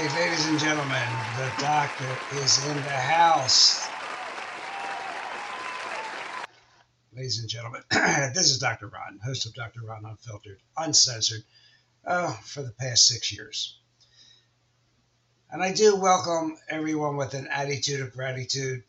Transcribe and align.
Ladies 0.00 0.48
and 0.48 0.58
gentlemen, 0.58 1.08
the 1.36 1.52
doctor 1.58 2.06
is 2.36 2.66
in 2.66 2.74
the 2.74 2.88
house. 2.88 3.86
Ladies 7.14 7.40
and 7.40 7.48
gentlemen, 7.50 7.82
this 7.90 8.50
is 8.50 8.58
Dr. 8.60 8.86
Ron, 8.86 9.20
host 9.22 9.44
of 9.44 9.52
Dr. 9.52 9.82
Ron 9.82 10.06
Unfiltered, 10.06 10.58
Uncensored, 10.74 11.42
uh, 12.06 12.32
for 12.32 12.62
the 12.62 12.70
past 12.70 13.08
six 13.08 13.30
years. 13.30 13.78
And 15.50 15.62
I 15.62 15.74
do 15.74 15.96
welcome 15.96 16.56
everyone 16.70 17.18
with 17.18 17.34
an 17.34 17.48
attitude 17.48 18.00
of 18.00 18.14
gratitude, 18.14 18.82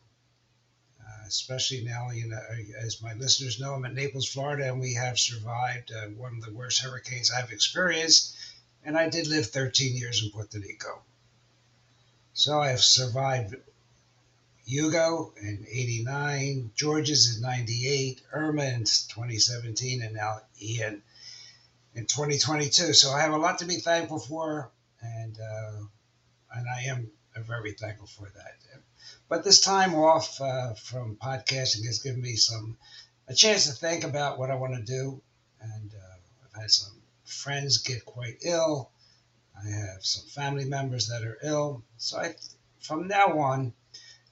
uh, 1.01 1.27
especially 1.27 1.83
now, 1.83 2.11
you 2.11 2.29
know, 2.29 2.39
as 2.79 3.01
my 3.01 3.15
listeners 3.15 3.59
know, 3.59 3.73
I'm 3.73 3.83
in 3.83 3.95
Naples, 3.95 4.29
Florida, 4.29 4.69
and 4.69 4.79
we 4.79 4.93
have 4.93 5.19
survived 5.19 5.91
uh, 5.91 6.05
one 6.15 6.37
of 6.37 6.45
the 6.45 6.53
worst 6.53 6.81
hurricanes 6.81 7.31
I've 7.31 7.51
experienced. 7.51 8.37
And 8.83 8.97
I 8.97 9.09
did 9.09 9.27
live 9.27 9.47
13 9.47 9.95
years 9.95 10.23
in 10.23 10.31
Puerto 10.31 10.59
Rico. 10.59 11.01
So 12.33 12.59
I 12.59 12.69
have 12.69 12.81
survived 12.81 13.55
Hugo 14.65 15.33
in 15.41 15.65
89, 15.69 16.71
Georges 16.75 17.35
in 17.35 17.41
98, 17.41 18.21
Irma 18.31 18.63
in 18.65 18.79
2017, 18.79 20.01
and 20.01 20.15
now 20.15 20.41
Ian 20.61 21.03
in 21.93 22.05
2022. 22.05 22.93
So 22.93 23.11
I 23.11 23.21
have 23.21 23.33
a 23.33 23.37
lot 23.37 23.59
to 23.59 23.65
be 23.65 23.77
thankful 23.77 24.19
for, 24.19 24.71
and 25.01 25.37
uh, 25.39 25.77
and 26.53 26.67
I 26.67 26.83
am 26.83 27.11
very 27.35 27.73
thankful 27.73 28.07
for 28.07 28.29
that. 28.35 28.61
But 29.31 29.45
this 29.45 29.61
time 29.61 29.95
off 29.95 30.41
uh, 30.41 30.73
from 30.73 31.15
podcasting 31.15 31.85
has 31.85 31.99
given 31.99 32.21
me 32.21 32.35
some 32.35 32.77
a 33.29 33.33
chance 33.33 33.65
to 33.65 33.71
think 33.71 34.03
about 34.03 34.37
what 34.37 34.51
I 34.51 34.55
want 34.55 34.75
to 34.75 34.81
do, 34.81 35.21
and 35.61 35.93
uh, 35.93 36.17
I've 36.45 36.61
had 36.63 36.71
some 36.71 37.00
friends 37.31 37.79
get 37.79 38.05
quite 38.05 38.37
ill. 38.43 38.91
I 39.57 39.69
have 39.69 40.03
some 40.03 40.27
family 40.27 40.65
members 40.65 41.07
that 41.07 41.23
are 41.23 41.37
ill. 41.43 41.83
So 41.97 42.17
I, 42.17 42.35
from 42.79 43.07
now 43.07 43.39
on, 43.39 43.73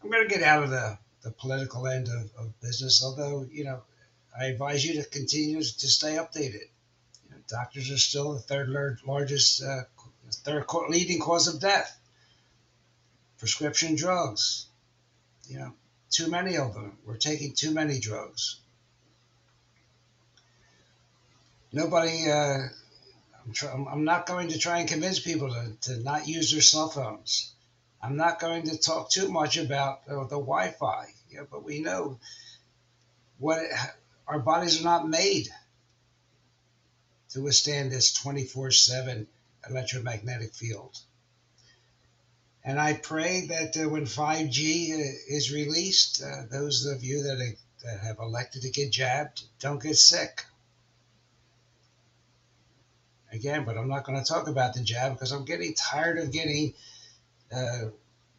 I'm 0.02 0.10
going 0.10 0.28
to 0.28 0.34
get 0.34 0.44
out 0.44 0.64
of 0.64 0.70
the, 0.70 0.98
the 1.22 1.32
political 1.32 1.88
end 1.88 2.08
of, 2.08 2.32
of 2.38 2.62
business, 2.62 3.04
although, 3.04 3.46
you 3.52 3.64
know, 3.64 3.82
I 4.40 4.46
advise 4.46 4.86
you 4.86 5.02
to 5.02 5.10
continue 5.10 5.62
to 5.62 5.88
stay 5.88 6.16
updated. 6.16 6.68
You 7.26 7.32
know, 7.32 7.38
doctors 7.48 7.92
are 7.92 7.98
still 7.98 8.34
the 8.34 8.40
third 8.40 8.70
largest, 9.06 9.62
uh, 9.64 9.82
third 10.32 10.66
leading 10.90 11.20
cause 11.20 11.48
of 11.48 11.60
death. 11.60 11.96
Prescription 13.38 13.96
drugs, 13.96 14.68
you 15.48 15.60
know, 15.60 15.74
too 16.10 16.30
many 16.30 16.58
of 16.58 16.74
them. 16.74 16.98
We're 17.06 17.18
taking 17.18 17.54
too 17.54 17.72
many 17.72 18.00
drugs. 18.00 18.60
Nobody, 21.72 22.30
uh, 22.30 22.68
I'm, 23.72 24.04
not 24.04 24.26
going 24.26 24.50
to 24.50 24.60
try 24.60 24.80
and 24.80 24.90
convince 24.90 25.20
people 25.20 25.50
to, 25.50 25.94
to 25.94 26.04
not 26.04 26.28
use 26.28 26.52
their 26.52 26.62
cell 26.62 26.90
phones. 26.90 27.54
I'm 28.02 28.16
not 28.16 28.40
going 28.40 28.64
to 28.64 28.78
talk 28.78 29.10
too 29.12 29.30
much 29.30 29.58
about 29.58 30.02
uh, 30.08 30.24
the 30.24 30.40
Wi-Fi, 30.40 31.08
yeah, 31.30 31.42
but 31.50 31.64
we 31.64 31.82
know 31.82 32.20
what 33.38 33.60
it, 33.60 33.72
our 34.28 34.40
bodies 34.40 34.80
are 34.80 34.86
not 34.86 35.08
made 35.08 35.50
to 37.30 37.42
withstand 37.42 37.92
this 37.92 38.18
24/7 38.18 39.28
electromagnetic 39.70 40.54
field. 40.54 40.98
And 42.64 42.80
I 42.80 42.94
pray 42.94 43.48
that 43.48 43.78
uh, 43.78 43.90
when 43.90 44.06
5G 44.06 44.94
uh, 44.94 45.14
is 45.28 45.52
released, 45.52 46.22
uh, 46.24 46.44
those 46.50 46.86
of 46.86 47.04
you 47.04 47.24
that, 47.24 47.40
are, 47.40 47.56
that 47.86 48.00
have 48.02 48.20
elected 48.20 48.64
to 48.64 48.70
get 48.70 48.92
jabbed 48.92 49.44
don't 49.60 49.82
get 49.82 49.98
sick 49.98 50.46
again, 53.32 53.66
but 53.66 53.78
I'm 53.78 53.88
not 53.88 54.04
going 54.04 54.22
to 54.22 54.26
talk 54.26 54.48
about 54.48 54.74
the 54.74 54.82
jab 54.82 55.14
because 55.14 55.32
I'm 55.32 55.46
getting 55.46 55.74
tired 55.74 56.18
of 56.18 56.32
getting 56.32 56.74
uh, 57.56 57.90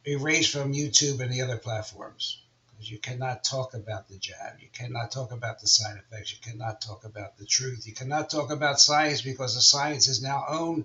erased 0.04 0.52
from 0.52 0.72
YouTube 0.72 1.20
and 1.20 1.32
the 1.32 1.42
other 1.42 1.56
platforms. 1.56 2.42
Because 2.70 2.90
you 2.90 2.98
cannot 2.98 3.44
talk 3.44 3.74
about 3.74 4.08
the 4.08 4.16
jab, 4.16 4.58
you 4.60 4.68
cannot 4.72 5.10
talk 5.10 5.32
about 5.32 5.60
the 5.60 5.66
side 5.66 5.98
effects, 5.98 6.32
you 6.32 6.38
cannot 6.42 6.80
talk 6.80 7.04
about 7.04 7.36
the 7.36 7.44
truth, 7.44 7.86
you 7.86 7.92
cannot 7.92 8.30
talk 8.30 8.50
about 8.50 8.80
science 8.80 9.22
because 9.22 9.54
the 9.54 9.60
science 9.60 10.08
is 10.08 10.22
now 10.22 10.44
owned 10.48 10.84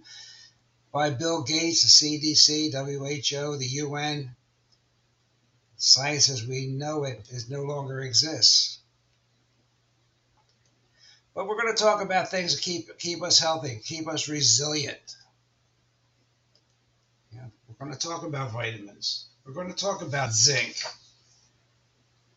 by 0.91 1.09
Bill 1.09 1.43
Gates, 1.43 1.81
the 1.81 2.07
CDC, 2.07 2.71
WHO, 2.71 3.57
the 3.57 3.65
UN. 3.65 4.35
Science 5.77 6.29
as 6.29 6.47
we 6.47 6.67
know 6.67 7.03
it 7.03 7.27
is 7.29 7.49
no 7.49 7.63
longer 7.63 7.99
exists. 7.99 8.79
But 11.35 11.47
we're 11.47 11.61
going 11.61 11.75
to 11.75 11.83
talk 11.83 12.01
about 12.01 12.31
things 12.31 12.55
that 12.55 12.61
keep 12.61 12.97
keep 12.97 13.21
us 13.21 13.39
healthy, 13.39 13.81
keep 13.83 14.07
us 14.07 14.29
resilient. 14.29 15.17
Yeah, 17.33 17.47
we're 17.67 17.85
going 17.85 17.97
to 17.97 18.07
talk 18.07 18.23
about 18.23 18.53
vitamins. 18.53 19.27
We're 19.45 19.53
going 19.53 19.71
to 19.71 19.75
talk 19.75 20.01
about 20.01 20.33
zinc 20.33 20.81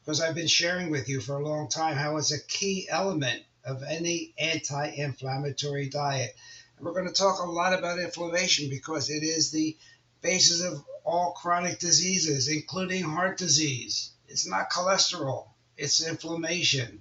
because 0.00 0.20
I've 0.20 0.34
been 0.34 0.48
sharing 0.48 0.90
with 0.90 1.08
you 1.08 1.20
for 1.20 1.36
a 1.36 1.46
long 1.46 1.68
time 1.68 1.94
how 1.94 2.16
it's 2.16 2.32
a 2.32 2.44
key 2.44 2.88
element 2.90 3.42
of 3.64 3.84
any 3.84 4.34
anti-inflammatory 4.36 5.88
diet. 5.88 6.34
And 6.76 6.84
we're 6.84 6.94
going 6.94 7.06
to 7.06 7.12
talk 7.12 7.38
a 7.40 7.50
lot 7.50 7.78
about 7.78 8.00
inflammation 8.00 8.68
because 8.68 9.10
it 9.10 9.22
is 9.22 9.52
the 9.52 9.76
basis 10.22 10.64
of 10.64 10.82
all 11.04 11.32
chronic 11.32 11.78
diseases, 11.78 12.48
including 12.48 13.04
heart 13.04 13.38
disease. 13.38 14.10
It's 14.26 14.46
not 14.46 14.70
cholesterol, 14.70 15.46
it's 15.76 16.06
inflammation. 16.06 17.00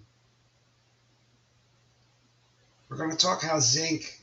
We're 2.90 2.98
going 2.98 3.12
to 3.12 3.18
talk 3.18 3.42
how 3.42 3.60
zinc 3.60 4.22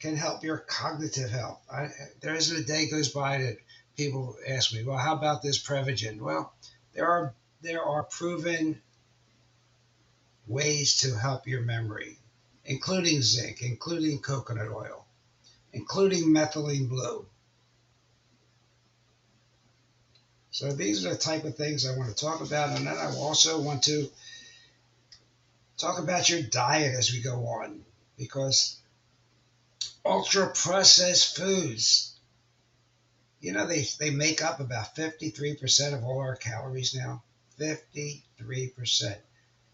can 0.00 0.16
help 0.16 0.42
your 0.42 0.58
cognitive 0.58 1.30
health. 1.30 1.60
I, 1.70 1.88
there 2.20 2.34
isn't 2.34 2.58
a 2.58 2.64
day 2.64 2.88
goes 2.88 3.10
by 3.10 3.38
that 3.38 3.58
people 3.96 4.36
ask 4.46 4.72
me, 4.72 4.84
well, 4.84 4.96
how 4.96 5.14
about 5.14 5.42
this 5.42 5.62
Prevagen? 5.62 6.20
Well, 6.20 6.52
there 6.94 7.06
are 7.06 7.34
there 7.60 7.82
are 7.82 8.04
proven 8.04 8.80
ways 10.46 10.98
to 10.98 11.18
help 11.18 11.46
your 11.46 11.62
memory, 11.62 12.18
including 12.64 13.20
zinc, 13.22 13.62
including 13.62 14.20
coconut 14.20 14.68
oil, 14.68 15.04
including 15.72 16.24
methylene 16.28 16.88
blue. 16.88 17.26
So 20.52 20.72
these 20.72 21.04
are 21.04 21.10
the 21.10 21.18
type 21.18 21.44
of 21.44 21.56
things 21.56 21.86
I 21.86 21.96
want 21.98 22.08
to 22.08 22.24
talk 22.24 22.40
about, 22.40 22.76
and 22.76 22.86
then 22.86 22.96
I 22.96 23.14
also 23.16 23.60
want 23.60 23.82
to 23.84 24.08
talk 25.76 25.98
about 25.98 26.30
your 26.30 26.40
diet 26.40 26.94
as 26.94 27.12
we 27.12 27.20
go 27.20 27.46
on 27.46 27.84
because 28.16 28.78
ultra 30.04 30.48
processed 30.48 31.36
foods, 31.36 32.16
you 33.40 33.52
know, 33.52 33.66
they, 33.66 33.86
they 33.98 34.10
make 34.10 34.42
up 34.42 34.60
about 34.60 34.94
53% 34.94 35.94
of 35.94 36.04
all 36.04 36.20
our 36.20 36.36
calories 36.36 36.94
now. 36.94 37.22
53%, 37.58 39.16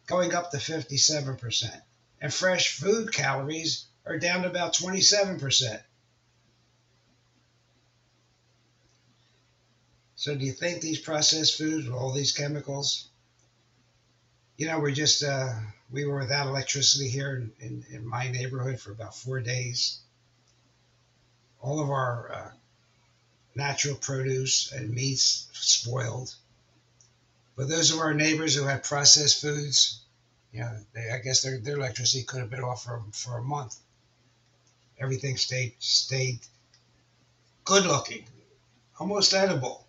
going 0.06 0.34
up 0.34 0.50
to 0.50 0.56
57%. 0.56 1.80
And 2.20 2.32
fresh 2.32 2.76
food 2.76 3.12
calories 3.12 3.86
are 4.06 4.18
down 4.18 4.42
to 4.42 4.50
about 4.50 4.74
27%. 4.74 5.80
So, 10.14 10.36
do 10.36 10.44
you 10.44 10.52
think 10.52 10.80
these 10.80 11.00
processed 11.00 11.58
foods 11.58 11.88
with 11.88 11.96
all 11.96 12.12
these 12.12 12.30
chemicals? 12.30 13.08
You 14.56 14.66
know, 14.66 14.78
we're 14.78 14.92
just 14.92 15.24
uh, 15.24 15.52
we 15.92 16.06
were 16.06 16.18
without 16.18 16.46
electricity 16.46 17.08
here 17.08 17.36
in, 17.36 17.52
in, 17.60 17.84
in, 17.90 18.06
my 18.06 18.30
neighborhood 18.30 18.80
for 18.80 18.92
about 18.92 19.14
four 19.14 19.40
days. 19.40 19.98
All 21.60 21.80
of 21.80 21.90
our 21.90 22.32
uh, 22.32 22.50
natural 23.54 23.94
produce 23.96 24.72
and 24.72 24.90
meats 24.90 25.48
spoiled. 25.52 26.34
But 27.56 27.68
those 27.68 27.92
of 27.92 27.98
our 27.98 28.14
neighbors 28.14 28.54
who 28.54 28.64
had 28.64 28.82
processed 28.82 29.42
foods, 29.42 30.00
you 30.52 30.60
know, 30.60 30.78
they, 30.94 31.10
I 31.10 31.18
guess 31.18 31.42
their, 31.42 31.58
their 31.58 31.76
electricity 31.76 32.24
could 32.24 32.40
have 32.40 32.50
been 32.50 32.64
off 32.64 32.84
for, 32.84 33.02
for 33.12 33.36
a 33.36 33.42
month. 33.42 33.76
Everything 34.98 35.36
stayed 35.36 35.74
stayed 35.78 36.40
good 37.64 37.84
looking, 37.84 38.24
almost 38.98 39.34
edible. 39.34 39.86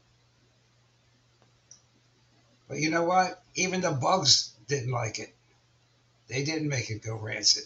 But 2.68 2.80
you 2.80 2.90
know 2.90 3.04
what? 3.04 3.42
Even 3.56 3.82
the 3.82 3.92
bugs 3.92 4.54
didn't 4.68 4.92
like 4.92 5.20
it. 5.20 5.33
They 6.28 6.44
didn't 6.44 6.70
make 6.70 6.90
it 6.90 7.04
go 7.04 7.16
rancid. 7.16 7.66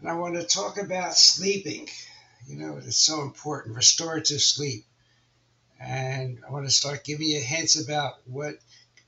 And 0.00 0.08
I 0.08 0.14
want 0.14 0.34
to 0.34 0.44
talk 0.44 0.78
about 0.78 1.16
sleeping. 1.16 1.88
You 2.46 2.56
know, 2.56 2.76
it's 2.76 2.98
so 2.98 3.22
important, 3.22 3.74
restorative 3.74 4.42
sleep. 4.42 4.84
And 5.80 6.40
I 6.46 6.52
want 6.52 6.66
to 6.66 6.70
start 6.70 7.04
giving 7.04 7.28
you 7.28 7.40
hints 7.40 7.82
about 7.82 8.14
what 8.26 8.58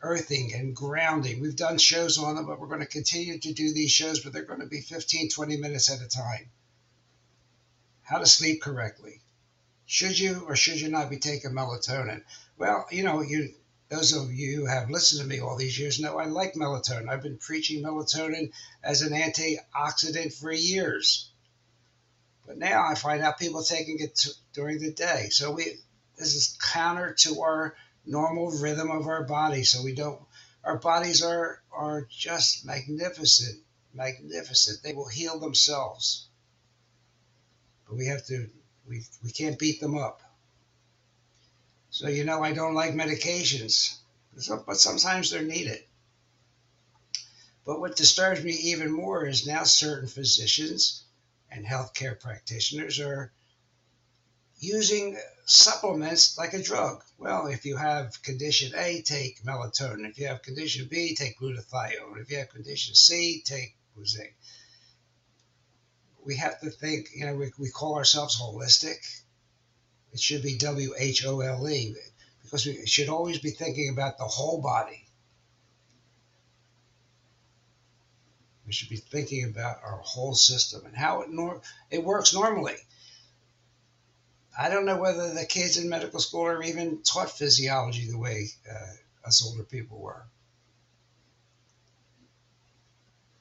earthing 0.01 0.55
and 0.55 0.75
grounding. 0.75 1.41
We've 1.41 1.57
done 1.57 1.79
shows 1.79 2.19
on 2.19 2.37
them, 2.37 2.47
but 2.47 2.59
we're 2.59 2.69
going 2.69 2.81
to 2.81 2.87
continue 2.87 3.39
to 3.39 3.53
do 3.53 3.73
these 3.73 3.91
shows, 3.91 4.21
but 4.21 4.33
they're 4.33 4.45
going 4.45 4.61
to 4.61 4.67
be 4.67 4.81
15, 4.81 5.31
20 5.31 5.57
minutes 5.59 5.91
at 5.91 6.05
a 6.05 6.09
time. 6.09 6.51
How 8.03 8.19
to 8.19 8.27
sleep 8.27 8.63
correctly. 8.63 9.21
Should 9.85 10.19
you 10.19 10.45
or 10.47 10.57
should 10.57 10.81
you 10.81 10.89
not 10.89 11.11
be 11.11 11.19
taking 11.19 11.51
melatonin? 11.53 12.23
Well, 12.57 12.87
you 12.91 13.03
know, 13.03 13.21
you 13.21 13.55
those 13.89 14.13
of 14.13 14.33
you 14.33 14.57
who 14.57 14.67
have 14.67 14.91
listened 14.91 15.23
to 15.23 15.27
me 15.27 15.41
all 15.41 15.57
these 15.57 15.79
years 15.79 16.01
know 16.01 16.19
I 16.19 16.27
like 16.27 16.55
melatonin. 16.55 17.09
I've 17.09 17.23
been 17.23 17.39
preaching 17.39 17.85
melatonin 17.85 18.51
as 18.83 19.03
an 19.03 19.13
antioxidant 19.13 20.35
for 20.35 20.51
years. 20.51 21.31
But 22.47 22.59
now 22.59 22.87
I 22.87 22.95
find 22.95 23.23
out 23.23 23.39
people 23.39 23.63
taking 23.63 23.99
it 24.01 24.17
to, 24.17 24.31
during 24.55 24.81
the 24.81 24.93
day. 24.93 25.29
So 25.31 25.53
we 25.53 25.79
this 26.17 26.35
is 26.35 26.57
counter 26.73 27.15
to 27.21 27.41
our 27.43 27.77
normal 28.05 28.51
rhythm 28.51 28.91
of 28.91 29.07
our 29.07 29.25
body. 29.25 29.65
So 29.65 29.83
we 29.83 29.95
don't 29.95 30.21
our 30.65 30.79
bodies 30.79 31.23
are 31.23 31.63
are 31.73 32.09
just 32.11 32.65
magnificent, 32.65 33.61
magnificent. 33.95 34.83
They 34.83 34.95
will 34.95 35.09
heal 35.09 35.39
themselves. 35.39 36.29
But 37.87 37.97
we 37.97 38.07
have 38.07 38.25
to 38.27 38.49
we 38.89 39.05
we 39.23 39.31
can't 39.31 39.59
beat 39.59 39.81
them 39.81 39.97
up. 39.97 40.23
So, 41.97 42.09
you 42.09 42.25
know, 42.25 42.43
I 42.43 42.53
don't 42.53 42.75
like 42.75 42.93
medications, 42.93 43.97
but 44.67 44.77
sometimes 44.77 45.31
they're 45.31 45.41
needed. 45.41 45.83
But 47.65 47.81
what 47.81 47.97
disturbs 47.97 48.45
me 48.45 48.53
even 48.53 48.93
more 48.93 49.25
is 49.25 49.47
now 49.47 49.63
certain 49.63 50.07
physicians 50.07 51.05
and 51.51 51.65
healthcare 51.65 52.21
practitioners 52.21 53.01
are 53.01 53.33
using 54.59 55.19
supplements 55.47 56.37
like 56.37 56.53
a 56.53 56.63
drug. 56.63 57.03
Well, 57.17 57.47
if 57.47 57.65
you 57.65 57.79
have 57.79 58.23
condition 58.23 58.75
A, 58.77 59.01
take 59.01 59.43
melatonin. 59.43 60.07
If 60.07 60.19
you 60.19 60.27
have 60.27 60.43
condition 60.43 60.89
B, 60.91 61.15
take 61.15 61.39
glutathione. 61.39 62.21
If 62.21 62.31
you 62.31 62.37
have 62.37 62.51
condition 62.51 62.95
C, 62.95 63.41
take 63.43 63.75
zinc. 64.05 64.37
We 66.23 66.37
have 66.37 66.61
to 66.61 66.69
think, 66.69 67.09
you 67.15 67.25
know, 67.25 67.37
we, 67.37 67.53
we 67.59 67.71
call 67.71 67.97
ourselves 67.97 68.39
holistic 68.39 69.23
it 70.13 70.21
should 70.21 70.43
be 70.43 70.57
W 70.57 70.95
H 70.99 71.25
O 71.27 71.41
L 71.41 71.69
E 71.69 71.95
because 72.43 72.65
we 72.67 72.87
should 72.87 73.09
always 73.09 73.39
be 73.39 73.51
thinking 73.51 73.91
about 73.91 74.19
the 74.19 74.25
whole 74.25 74.61
body. 74.63 75.05
We 78.67 78.73
should 78.73 78.89
be 78.89 78.97
thinking 78.97 79.45
about 79.45 79.83
our 79.85 79.99
whole 79.99 80.35
system 80.35 80.85
and 80.87 80.97
how 80.97 81.23
it 81.23 81.31
nor- 81.31 81.61
it 81.91 82.03
works 82.03 82.35
normally. 82.35 82.77
I 84.59 84.71
don't 84.71 84.87
know 84.87 84.97
whether 84.97 85.35
the 85.35 85.45
kids 85.45 85.77
in 85.77 85.89
medical 85.89 86.19
school 86.19 86.47
are 86.47 86.63
even 86.63 87.03
taught 87.03 87.31
physiology 87.31 88.11
the 88.11 88.19
way 88.19 88.49
uh, 88.69 89.27
us 89.27 89.45
older 89.45 89.65
people 89.65 89.99
were. 89.99 90.25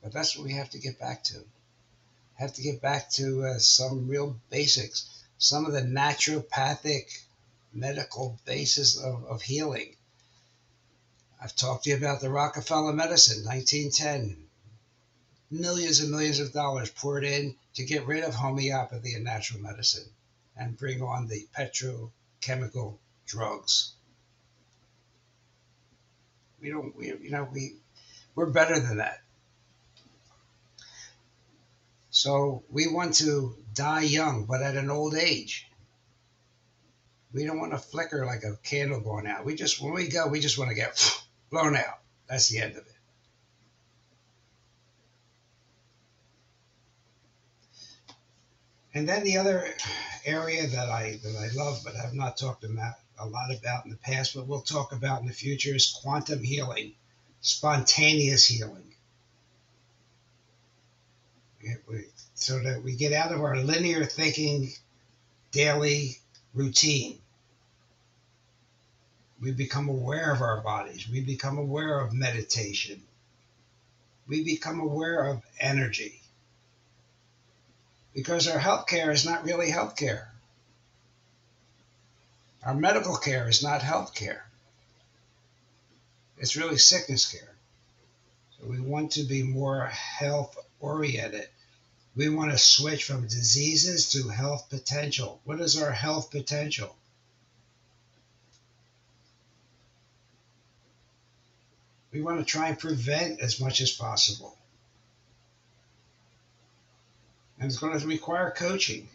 But 0.03 0.13
that's 0.13 0.37
what 0.37 0.45
we 0.45 0.53
have 0.53 0.69
to 0.71 0.79
get 0.79 0.99
back 0.99 1.23
to. 1.25 1.43
Have 2.35 2.53
to 2.53 2.61
get 2.61 2.81
back 2.81 3.09
to 3.11 3.45
uh, 3.45 3.59
some 3.59 4.07
real 4.07 4.39
basics 4.49 5.14
some 5.45 5.65
of 5.65 5.73
the 5.73 5.81
naturopathic 5.81 7.21
medical 7.71 8.39
basis 8.45 8.97
of, 8.97 9.23
of 9.25 9.43
healing. 9.43 9.95
I've 11.39 11.55
talked 11.55 11.83
to 11.83 11.91
you 11.91 11.97
about 11.97 12.19
the 12.19 12.31
Rockefeller 12.31 12.93
medicine, 12.93 13.45
1910. 13.45 14.37
Millions 15.51 15.99
and 15.99 16.09
millions 16.09 16.39
of 16.39 16.51
dollars 16.51 16.89
poured 16.89 17.23
in 17.23 17.55
to 17.75 17.85
get 17.85 18.07
rid 18.07 18.23
of 18.23 18.33
homeopathy 18.33 19.13
and 19.13 19.23
natural 19.23 19.59
medicine 19.59 20.09
and 20.57 20.77
bring 20.77 21.03
on 21.03 21.27
the 21.27 21.47
petrochemical 21.55 22.97
drugs. 23.27 23.91
We 26.59 26.71
don't, 26.71 26.95
we, 26.95 27.07
you 27.07 27.29
know, 27.29 27.47
we, 27.51 27.75
we're 28.33 28.47
better 28.47 28.79
than 28.79 28.97
that. 28.97 29.21
So 32.15 32.63
we 32.69 32.87
want 32.87 33.15
to 33.15 33.57
die 33.73 34.03
young, 34.03 34.45
but 34.45 34.61
at 34.61 34.77
an 34.77 34.89
old 34.89 35.15
age. 35.15 35.69
We 37.33 37.45
don't 37.45 37.59
want 37.59 37.73
to 37.73 37.77
flicker 37.77 38.25
like 38.25 38.43
a 38.45 38.55
candle 38.63 39.01
going 39.01 39.27
out. 39.27 39.43
We 39.43 39.53
just, 39.53 39.81
when 39.81 39.93
we 39.93 40.07
go, 40.07 40.29
we 40.29 40.39
just 40.39 40.57
want 40.57 40.69
to 40.69 40.75
get 40.75 40.97
blown 41.51 41.75
out. 41.75 41.99
That's 42.29 42.47
the 42.47 42.59
end 42.59 42.77
of 42.77 42.87
it. 42.87 42.95
And 48.93 49.09
then 49.09 49.25
the 49.25 49.37
other 49.37 49.67
area 50.25 50.67
that 50.67 50.89
I 50.89 51.19
that 51.21 51.35
I 51.35 51.53
love, 51.53 51.81
but 51.83 51.97
I've 51.97 52.13
not 52.13 52.37
talked 52.37 52.63
about 52.63 52.93
a 53.19 53.27
lot 53.27 53.53
about 53.53 53.83
in 53.83 53.91
the 53.91 53.97
past, 53.97 54.35
but 54.35 54.47
we'll 54.47 54.61
talk 54.61 54.93
about 54.93 55.19
in 55.19 55.27
the 55.27 55.33
future 55.33 55.75
is 55.75 55.99
quantum 56.01 56.41
healing, 56.41 56.93
spontaneous 57.41 58.45
healing 58.45 58.94
so 62.35 62.59
that 62.59 62.83
we 62.83 62.95
get 62.95 63.13
out 63.13 63.31
of 63.31 63.41
our 63.41 63.57
linear 63.57 64.05
thinking 64.05 64.71
daily 65.51 66.17
routine. 66.53 67.19
We 69.41 69.51
become 69.51 69.89
aware 69.89 70.31
of 70.31 70.41
our 70.41 70.61
bodies. 70.61 71.07
We 71.09 71.21
become 71.21 71.57
aware 71.57 71.99
of 71.99 72.13
meditation. 72.13 73.01
We 74.27 74.43
become 74.43 74.79
aware 74.79 75.27
of 75.27 75.43
energy. 75.59 76.21
Because 78.13 78.47
our 78.47 78.59
health 78.59 78.87
care 78.87 79.11
is 79.11 79.25
not 79.25 79.43
really 79.43 79.69
health 79.69 79.95
care. 79.95 80.31
Our 82.63 82.73
medical 82.73 83.17
care 83.17 83.47
is 83.47 83.61
not 83.61 83.81
health 83.81 84.15
care. 84.15 84.45
It's 86.37 86.55
really 86.55 86.77
sickness 86.77 87.31
care. 87.31 87.55
So 88.57 88.67
we 88.67 88.79
want 88.79 89.11
to 89.13 89.23
be 89.23 89.43
more 89.43 89.85
health 89.85 90.57
oriented. 90.79 91.47
We 92.15 92.29
want 92.29 92.51
to 92.51 92.57
switch 92.57 93.03
from 93.03 93.23
diseases 93.23 94.11
to 94.11 94.29
health 94.29 94.69
potential. 94.69 95.41
What 95.43 95.59
is 95.59 95.81
our 95.81 95.91
health 95.91 96.31
potential? 96.31 96.95
We 102.13 102.21
want 102.21 102.39
to 102.39 102.45
try 102.45 102.69
and 102.69 102.79
prevent 102.79 103.41
as 103.41 103.59
much 103.59 103.81
as 103.81 103.91
possible. 103.91 104.57
And 107.59 107.69
it's 107.69 107.79
going 107.79 107.99
to 107.99 108.07
require 108.07 108.51
coaching. 108.51 109.09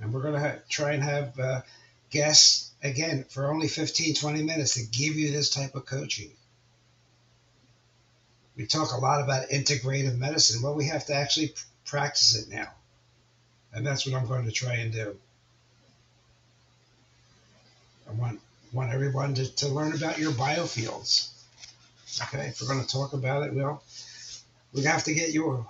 And 0.00 0.12
we're 0.12 0.22
going 0.22 0.40
to 0.40 0.62
try 0.68 0.92
and 0.92 1.02
have 1.02 1.38
uh, 1.40 1.62
guests, 2.10 2.70
again, 2.84 3.24
for 3.28 3.50
only 3.50 3.66
15, 3.66 4.14
20 4.14 4.42
minutes 4.44 4.74
to 4.74 4.86
give 4.86 5.16
you 5.16 5.32
this 5.32 5.50
type 5.50 5.74
of 5.74 5.84
coaching 5.86 6.30
we 8.58 8.66
talk 8.66 8.92
a 8.92 8.98
lot 8.98 9.22
about 9.22 9.48
integrative 9.50 10.18
medicine. 10.18 10.60
Well, 10.60 10.74
we 10.74 10.86
have 10.88 11.06
to 11.06 11.14
actually 11.14 11.54
practice 11.86 12.36
it 12.36 12.52
now. 12.52 12.68
And 13.72 13.86
that's 13.86 14.04
what 14.04 14.20
I'm 14.20 14.26
going 14.26 14.44
to 14.46 14.50
try 14.50 14.74
and 14.74 14.92
do. 14.92 15.16
I 18.08 18.12
want 18.12 18.40
want 18.72 18.92
everyone 18.92 19.34
to, 19.34 19.54
to 19.56 19.68
learn 19.68 19.94
about 19.94 20.18
your 20.18 20.32
biofields. 20.32 21.30
Okay, 22.24 22.48
if 22.48 22.60
we're 22.60 22.66
going 22.66 22.84
to 22.84 22.90
talk 22.90 23.12
about 23.12 23.44
it, 23.44 23.54
well, 23.54 23.82
we 24.74 24.82
have 24.82 25.04
to 25.04 25.14
get 25.14 25.32
you 25.32 25.64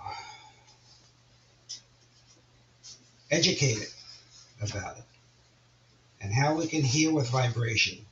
educated 3.29 3.87
about 4.61 4.97
it 4.97 5.03
and 6.21 6.33
how 6.33 6.55
we 6.55 6.65
can 6.65 6.81
heal 6.81 7.13
with 7.13 7.29
vibration 7.29 8.03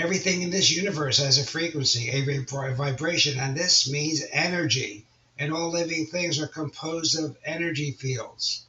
everything 0.00 0.40
in 0.40 0.50
this 0.50 0.70
universe 0.70 1.18
has 1.18 1.38
a 1.38 1.44
frequency, 1.44 2.08
a 2.08 2.74
vibration, 2.74 3.38
and 3.38 3.54
this 3.54 3.90
means 3.90 4.22
energy. 4.32 5.06
And 5.38 5.52
all 5.52 5.70
living 5.70 6.06
things 6.06 6.40
are 6.40 6.46
composed 6.46 7.18
of 7.18 7.36
energy 7.44 7.92
fields. 7.92 8.64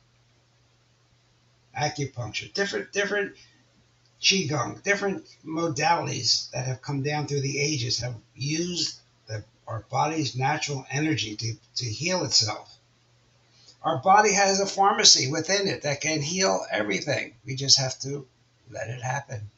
Acupuncture, 1.77 2.53
different, 2.53 2.91
different 2.91 3.35
qigong, 4.21 4.83
different 4.83 5.25
modalities 5.45 6.50
that 6.51 6.67
have 6.67 6.81
come 6.81 7.01
down 7.01 7.27
through 7.27 7.41
the 7.41 7.59
ages 7.59 8.00
have 8.00 8.15
used 8.35 9.00
the, 9.27 9.43
our 9.67 9.85
body's 9.89 10.35
natural 10.35 10.85
energy 10.91 11.35
to, 11.35 11.53
to 11.77 11.85
heal 11.85 12.23
itself. 12.23 12.77
Our 13.83 13.97
body 13.97 14.33
has 14.33 14.59
a 14.59 14.65
pharmacy 14.65 15.31
within 15.31 15.67
it 15.67 15.83
that 15.83 16.01
can 16.01 16.21
heal 16.21 16.65
everything. 16.69 17.33
We 17.45 17.55
just 17.55 17.79
have 17.79 17.97
to 18.00 18.27
let 18.69 18.89
it 18.89 19.01
happen. 19.01 19.50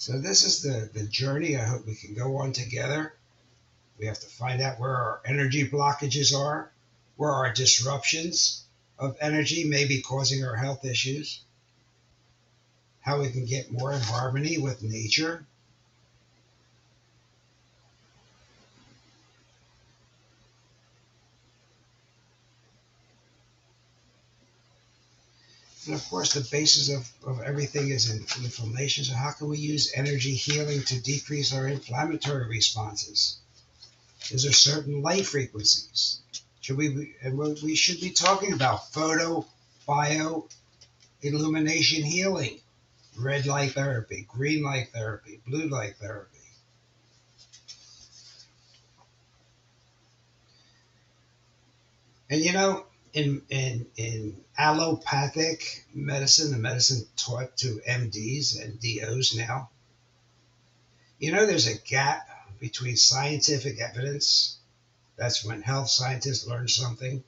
So 0.00 0.18
this 0.18 0.44
is 0.44 0.62
the, 0.62 0.88
the 0.98 1.06
journey 1.06 1.58
I 1.58 1.64
hope 1.64 1.86
we 1.86 1.94
can 1.94 2.14
go 2.14 2.38
on 2.38 2.52
together. 2.54 3.12
We 3.98 4.06
have 4.06 4.18
to 4.20 4.26
find 4.26 4.62
out 4.62 4.80
where 4.80 4.96
our 4.96 5.20
energy 5.26 5.68
blockages 5.68 6.34
are, 6.34 6.72
where 7.16 7.30
our 7.30 7.52
disruptions 7.52 8.64
of 8.98 9.18
energy 9.20 9.64
may 9.64 9.84
be 9.86 10.00
causing 10.00 10.42
our 10.42 10.56
health 10.56 10.86
issues. 10.86 11.42
how 13.00 13.20
we 13.20 13.30
can 13.30 13.44
get 13.44 13.72
more 13.72 13.92
in 13.92 14.00
harmony 14.00 14.58
with 14.58 14.82
nature. 14.82 15.46
And 25.90 25.98
of 25.98 26.08
course, 26.08 26.34
the 26.34 26.48
basis 26.52 26.88
of, 26.88 27.10
of 27.26 27.42
everything 27.42 27.88
is 27.88 28.10
in 28.10 28.18
inflammation. 28.44 29.02
So, 29.02 29.16
how 29.16 29.32
can 29.32 29.48
we 29.48 29.58
use 29.58 29.92
energy 29.92 30.36
healing 30.36 30.84
to 30.84 31.02
decrease 31.02 31.52
our 31.52 31.66
inflammatory 31.66 32.46
responses? 32.46 33.38
Is 34.30 34.44
there 34.44 34.52
certain 34.52 35.02
light 35.02 35.26
frequencies? 35.26 36.20
Should 36.60 36.76
we 36.76 37.16
and 37.22 37.36
we 37.36 37.74
should 37.74 38.00
be 38.00 38.10
talking 38.10 38.52
about 38.52 38.92
photo 38.92 39.44
bio 39.84 40.46
illumination 41.22 42.04
healing, 42.04 42.60
red 43.18 43.46
light 43.46 43.72
therapy, 43.72 44.28
green 44.28 44.62
light 44.62 44.90
therapy, 44.94 45.40
blue 45.44 45.68
light 45.68 45.96
therapy. 45.96 46.38
And 52.30 52.40
you 52.40 52.52
know, 52.52 52.86
in 53.12 53.42
in 53.48 53.86
in 53.96 54.44
allopathic 54.56 55.84
medicine, 55.94 56.50
the 56.50 56.58
medicine 56.58 57.06
taught 57.16 57.56
to 57.58 57.80
MDs 57.88 58.62
and 58.62 58.80
DOs 58.80 59.34
now, 59.34 59.70
you 61.18 61.32
know, 61.32 61.46
there's 61.46 61.66
a 61.66 61.78
gap 61.78 62.28
between 62.60 62.96
scientific 62.96 63.80
evidence. 63.80 64.58
That's 65.16 65.44
when 65.44 65.62
health 65.62 65.90
scientists 65.90 66.46
learn 66.46 66.68
something. 66.68 67.22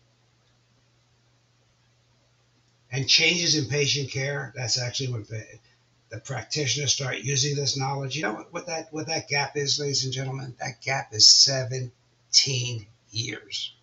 And 2.90 3.08
changes 3.08 3.56
in 3.56 3.68
patient 3.68 4.10
care. 4.10 4.52
That's 4.54 4.78
actually 4.78 5.12
when 5.12 5.24
the, 5.24 6.20
practitioners 6.20 6.92
start 6.92 7.20
using 7.20 7.56
this 7.56 7.76
knowledge. 7.76 8.16
You 8.16 8.24
know 8.24 8.46
what 8.50 8.66
that 8.66 8.92
what 8.92 9.06
that 9.06 9.28
gap 9.28 9.56
is, 9.56 9.80
ladies 9.80 10.04
and 10.04 10.12
gentlemen? 10.12 10.54
That 10.60 10.82
gap 10.82 11.14
is 11.14 11.26
17 11.26 12.86
years. 13.10 13.74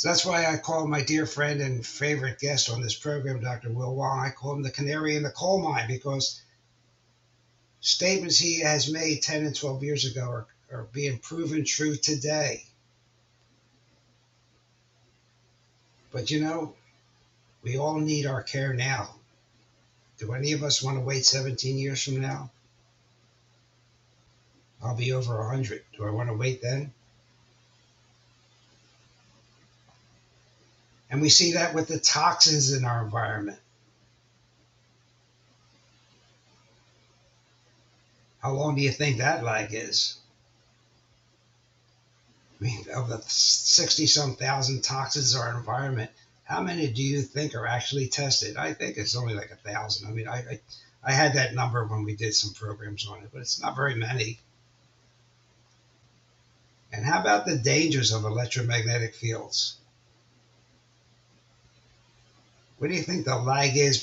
So 0.00 0.08
that's 0.08 0.24
why 0.24 0.46
I 0.46 0.56
call 0.56 0.86
my 0.86 1.02
dear 1.02 1.26
friend 1.26 1.60
and 1.60 1.86
favorite 1.86 2.38
guest 2.38 2.70
on 2.70 2.80
this 2.80 2.94
program, 2.94 3.40
Dr. 3.40 3.70
Will 3.70 3.94
Wong, 3.94 4.18
I 4.18 4.30
call 4.30 4.54
him 4.54 4.62
the 4.62 4.70
canary 4.70 5.14
in 5.14 5.22
the 5.22 5.30
coal 5.30 5.60
mine 5.60 5.88
because 5.88 6.40
statements 7.80 8.38
he 8.38 8.60
has 8.60 8.90
made 8.90 9.20
10 9.20 9.44
and 9.44 9.54
12 9.54 9.82
years 9.82 10.06
ago 10.06 10.22
are, 10.22 10.46
are 10.72 10.84
being 10.84 11.18
proven 11.18 11.66
true 11.66 11.96
today. 11.96 12.64
But 16.10 16.30
you 16.30 16.40
know, 16.40 16.76
we 17.62 17.76
all 17.76 17.98
need 17.98 18.24
our 18.24 18.42
care 18.42 18.72
now. 18.72 19.16
Do 20.16 20.32
any 20.32 20.52
of 20.52 20.62
us 20.62 20.82
want 20.82 20.96
to 20.96 21.04
wait 21.04 21.26
17 21.26 21.76
years 21.76 22.02
from 22.02 22.22
now? 22.22 22.50
I'll 24.82 24.96
be 24.96 25.12
over 25.12 25.36
100. 25.36 25.84
Do 25.94 26.06
I 26.06 26.10
want 26.10 26.30
to 26.30 26.34
wait 26.34 26.62
then? 26.62 26.94
And 31.10 31.20
we 31.20 31.28
see 31.28 31.52
that 31.54 31.74
with 31.74 31.88
the 31.88 31.98
toxins 31.98 32.72
in 32.72 32.84
our 32.84 33.02
environment. 33.02 33.58
How 38.40 38.52
long 38.52 38.76
do 38.76 38.80
you 38.80 38.92
think 38.92 39.18
that 39.18 39.44
lag 39.44 39.74
is? 39.74 40.16
I 42.60 42.64
mean, 42.64 42.86
of 42.94 43.08
the 43.08 43.20
60 43.22 44.06
some 44.06 44.36
thousand 44.36 44.82
toxins 44.82 45.34
in 45.34 45.40
our 45.40 45.56
environment, 45.56 46.10
how 46.44 46.60
many 46.60 46.88
do 46.88 47.02
you 47.02 47.22
think 47.22 47.54
are 47.54 47.66
actually 47.66 48.08
tested? 48.08 48.56
I 48.56 48.72
think 48.72 48.96
it's 48.96 49.16
only 49.16 49.34
like 49.34 49.50
a 49.50 49.56
thousand. 49.56 50.08
I 50.08 50.12
mean, 50.12 50.28
I, 50.28 50.38
I, 50.38 50.60
I 51.02 51.12
had 51.12 51.34
that 51.34 51.54
number 51.54 51.84
when 51.84 52.04
we 52.04 52.14
did 52.14 52.34
some 52.34 52.54
programs 52.54 53.06
on 53.06 53.22
it, 53.22 53.30
but 53.32 53.40
it's 53.40 53.60
not 53.60 53.76
very 53.76 53.94
many. 53.94 54.38
And 56.92 57.04
how 57.04 57.20
about 57.20 57.46
the 57.46 57.56
dangers 57.56 58.12
of 58.12 58.24
electromagnetic 58.24 59.14
fields? 59.14 59.79
What 62.80 62.88
do 62.88 62.96
you 62.96 63.02
think 63.02 63.26
the 63.26 63.36
lag 63.36 63.76
is 63.76 64.02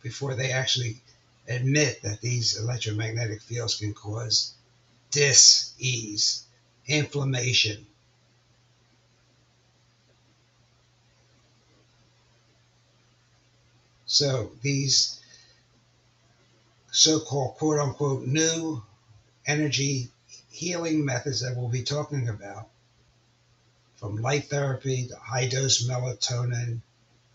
before 0.00 0.36
they 0.36 0.52
actually 0.52 1.00
admit 1.48 2.02
that 2.02 2.20
these 2.20 2.56
electromagnetic 2.56 3.42
fields 3.42 3.74
can 3.74 3.94
cause 3.94 4.52
dis-ease, 5.10 6.44
inflammation? 6.86 7.84
So 14.04 14.52
these 14.62 15.20
so-called 16.92 17.56
quote 17.56 17.80
unquote 17.80 18.24
new 18.24 18.84
energy 19.46 20.12
healing 20.52 21.04
methods 21.04 21.40
that 21.40 21.56
we'll 21.56 21.68
be 21.68 21.82
talking 21.82 22.28
about 22.28 22.68
from 23.96 24.22
light 24.22 24.44
therapy 24.44 25.08
to 25.08 25.16
high 25.16 25.48
dose 25.48 25.88
melatonin 25.88 26.82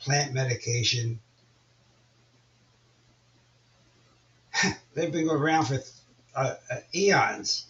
plant 0.01 0.34
medication. 0.34 1.20
They've 4.93 5.12
been 5.12 5.29
around 5.29 5.65
for 5.65 5.79
uh, 6.36 6.55
uh, 6.70 6.75
eons. 6.93 7.65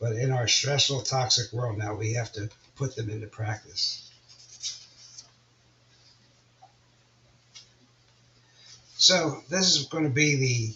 But 0.00 0.16
in 0.16 0.32
our 0.32 0.48
stressful, 0.48 1.02
toxic 1.02 1.52
world 1.52 1.78
now, 1.78 1.94
we 1.94 2.14
have 2.14 2.32
to 2.32 2.50
put 2.76 2.96
them 2.96 3.08
into 3.08 3.26
practice. 3.26 4.10
So 8.96 9.42
this 9.48 9.76
is 9.76 9.86
going 9.86 10.04
to 10.04 10.10
be 10.10 10.36
the 10.36 10.74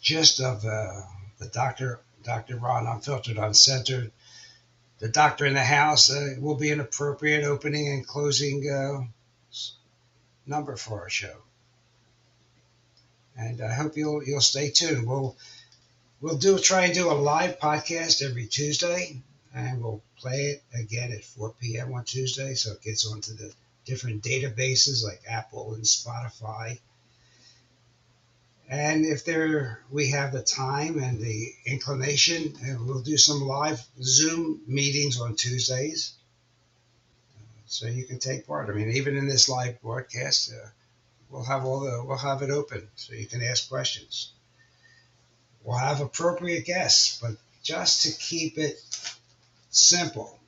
gist 0.00 0.40
of 0.40 0.64
uh, 0.64 1.02
the 1.38 1.46
Dr. 1.46 2.00
Dr. 2.22 2.56
Ron 2.56 2.86
Unfiltered, 2.86 3.38
Uncensored 3.38 4.12
the 4.98 5.08
doctor 5.08 5.46
in 5.46 5.54
the 5.54 5.64
house 5.64 6.10
uh, 6.10 6.34
will 6.38 6.56
be 6.56 6.70
an 6.70 6.80
appropriate 6.80 7.44
opening 7.44 7.88
and 7.88 8.06
closing 8.06 8.68
uh, 8.68 9.04
number 10.46 10.76
for 10.76 11.02
our 11.02 11.10
show. 11.10 11.36
And 13.36 13.60
I 13.60 13.72
hope 13.72 13.96
you'll 13.96 14.24
you'll 14.24 14.40
stay 14.40 14.70
tuned. 14.70 15.06
We'll 15.06 15.36
we'll 16.20 16.38
do 16.38 16.58
try 16.58 16.86
and 16.86 16.94
do 16.94 17.10
a 17.10 17.14
live 17.14 17.60
podcast 17.60 18.28
every 18.28 18.46
Tuesday, 18.46 19.22
and 19.54 19.80
we'll 19.82 20.02
play 20.16 20.52
it 20.52 20.62
again 20.74 21.12
at 21.12 21.24
4 21.24 21.54
p.m. 21.60 21.94
on 21.94 22.04
Tuesday, 22.04 22.54
so 22.54 22.72
it 22.72 22.82
gets 22.82 23.06
onto 23.06 23.34
the 23.34 23.52
different 23.84 24.24
databases 24.24 25.04
like 25.04 25.22
Apple 25.28 25.74
and 25.74 25.84
Spotify 25.84 26.78
and 28.68 29.06
if 29.06 29.24
there 29.24 29.80
we 29.90 30.10
have 30.10 30.32
the 30.32 30.42
time 30.42 30.98
and 30.98 31.20
the 31.20 31.52
inclination, 31.64 32.54
and 32.62 32.86
we'll 32.86 33.00
do 33.00 33.16
some 33.16 33.40
live 33.40 33.80
Zoom 34.02 34.60
meetings 34.66 35.20
on 35.20 35.36
Tuesdays, 35.36 36.12
so 37.66 37.86
you 37.86 38.04
can 38.04 38.18
take 38.18 38.46
part. 38.46 38.68
I 38.68 38.72
mean, 38.72 38.90
even 38.92 39.16
in 39.16 39.28
this 39.28 39.48
live 39.48 39.80
broadcast, 39.82 40.52
uh, 40.52 40.68
we'll 41.30 41.44
have 41.44 41.64
all 41.64 41.80
the 41.80 42.04
we'll 42.04 42.16
have 42.18 42.42
it 42.42 42.50
open 42.50 42.88
so 42.96 43.14
you 43.14 43.26
can 43.26 43.42
ask 43.42 43.68
questions. 43.68 44.32
We'll 45.64 45.78
have 45.78 46.00
appropriate 46.00 46.64
guests, 46.64 47.18
but 47.20 47.32
just 47.62 48.02
to 48.02 48.18
keep 48.18 48.58
it 48.58 48.80
simple, 49.70 50.38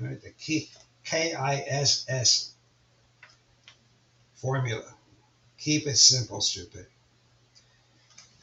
right? 0.00 0.20
The 0.20 0.32
K 1.04 1.32
I 1.34 1.64
S 1.66 2.04
S 2.08 2.52
formula. 4.34 4.84
Keep 5.58 5.86
it 5.86 5.96
simple, 5.96 6.40
stupid. 6.40 6.86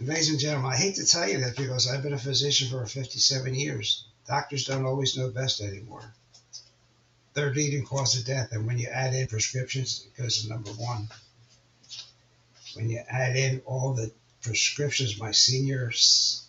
Ladies 0.01 0.29
and 0.29 0.39
gentlemen, 0.39 0.73
I 0.73 0.75
hate 0.75 0.95
to 0.95 1.05
tell 1.05 1.27
you 1.27 1.39
that 1.39 1.55
because 1.55 1.87
I've 1.87 2.03
been 2.03 2.11
a 2.11 2.17
physician 2.17 2.67
for 2.67 2.85
57 2.85 3.55
years. 3.55 4.05
Doctors 4.27 4.65
don't 4.65 4.85
always 4.85 5.15
know 5.15 5.29
best 5.29 5.61
anymore. 5.61 6.13
Third 7.33 7.55
leading 7.55 7.85
cause 7.85 8.17
of 8.17 8.25
death, 8.25 8.51
and 8.51 8.67
when 8.67 8.77
you 8.77 8.87
add 8.87 9.13
in 9.13 9.27
prescriptions, 9.27 10.05
it 10.05 10.21
goes 10.21 10.41
to 10.41 10.49
number 10.49 10.71
one. 10.71 11.07
When 12.73 12.89
you 12.89 13.01
add 13.07 13.37
in 13.37 13.61
all 13.65 13.93
the 13.93 14.11
prescriptions 14.41 15.17
my 15.17 15.31
seniors, 15.31 16.43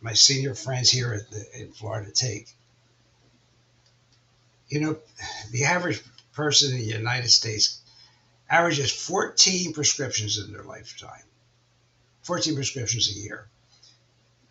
my 0.00 0.14
senior 0.14 0.54
friends 0.54 0.90
here 0.90 1.26
the, 1.30 1.60
in 1.60 1.72
Florida 1.72 2.10
take, 2.10 2.48
you 4.68 4.80
know, 4.80 4.98
the 5.50 5.64
average 5.64 6.02
person 6.32 6.72
in 6.72 6.78
the 6.78 6.84
United 6.84 7.28
States 7.28 7.80
averages 8.48 8.90
14 8.90 9.74
prescriptions 9.74 10.38
in 10.38 10.50
their 10.50 10.64
lifetime. 10.64 11.22
14 12.26 12.56
prescriptions 12.56 13.08
a 13.08 13.20
year. 13.20 13.46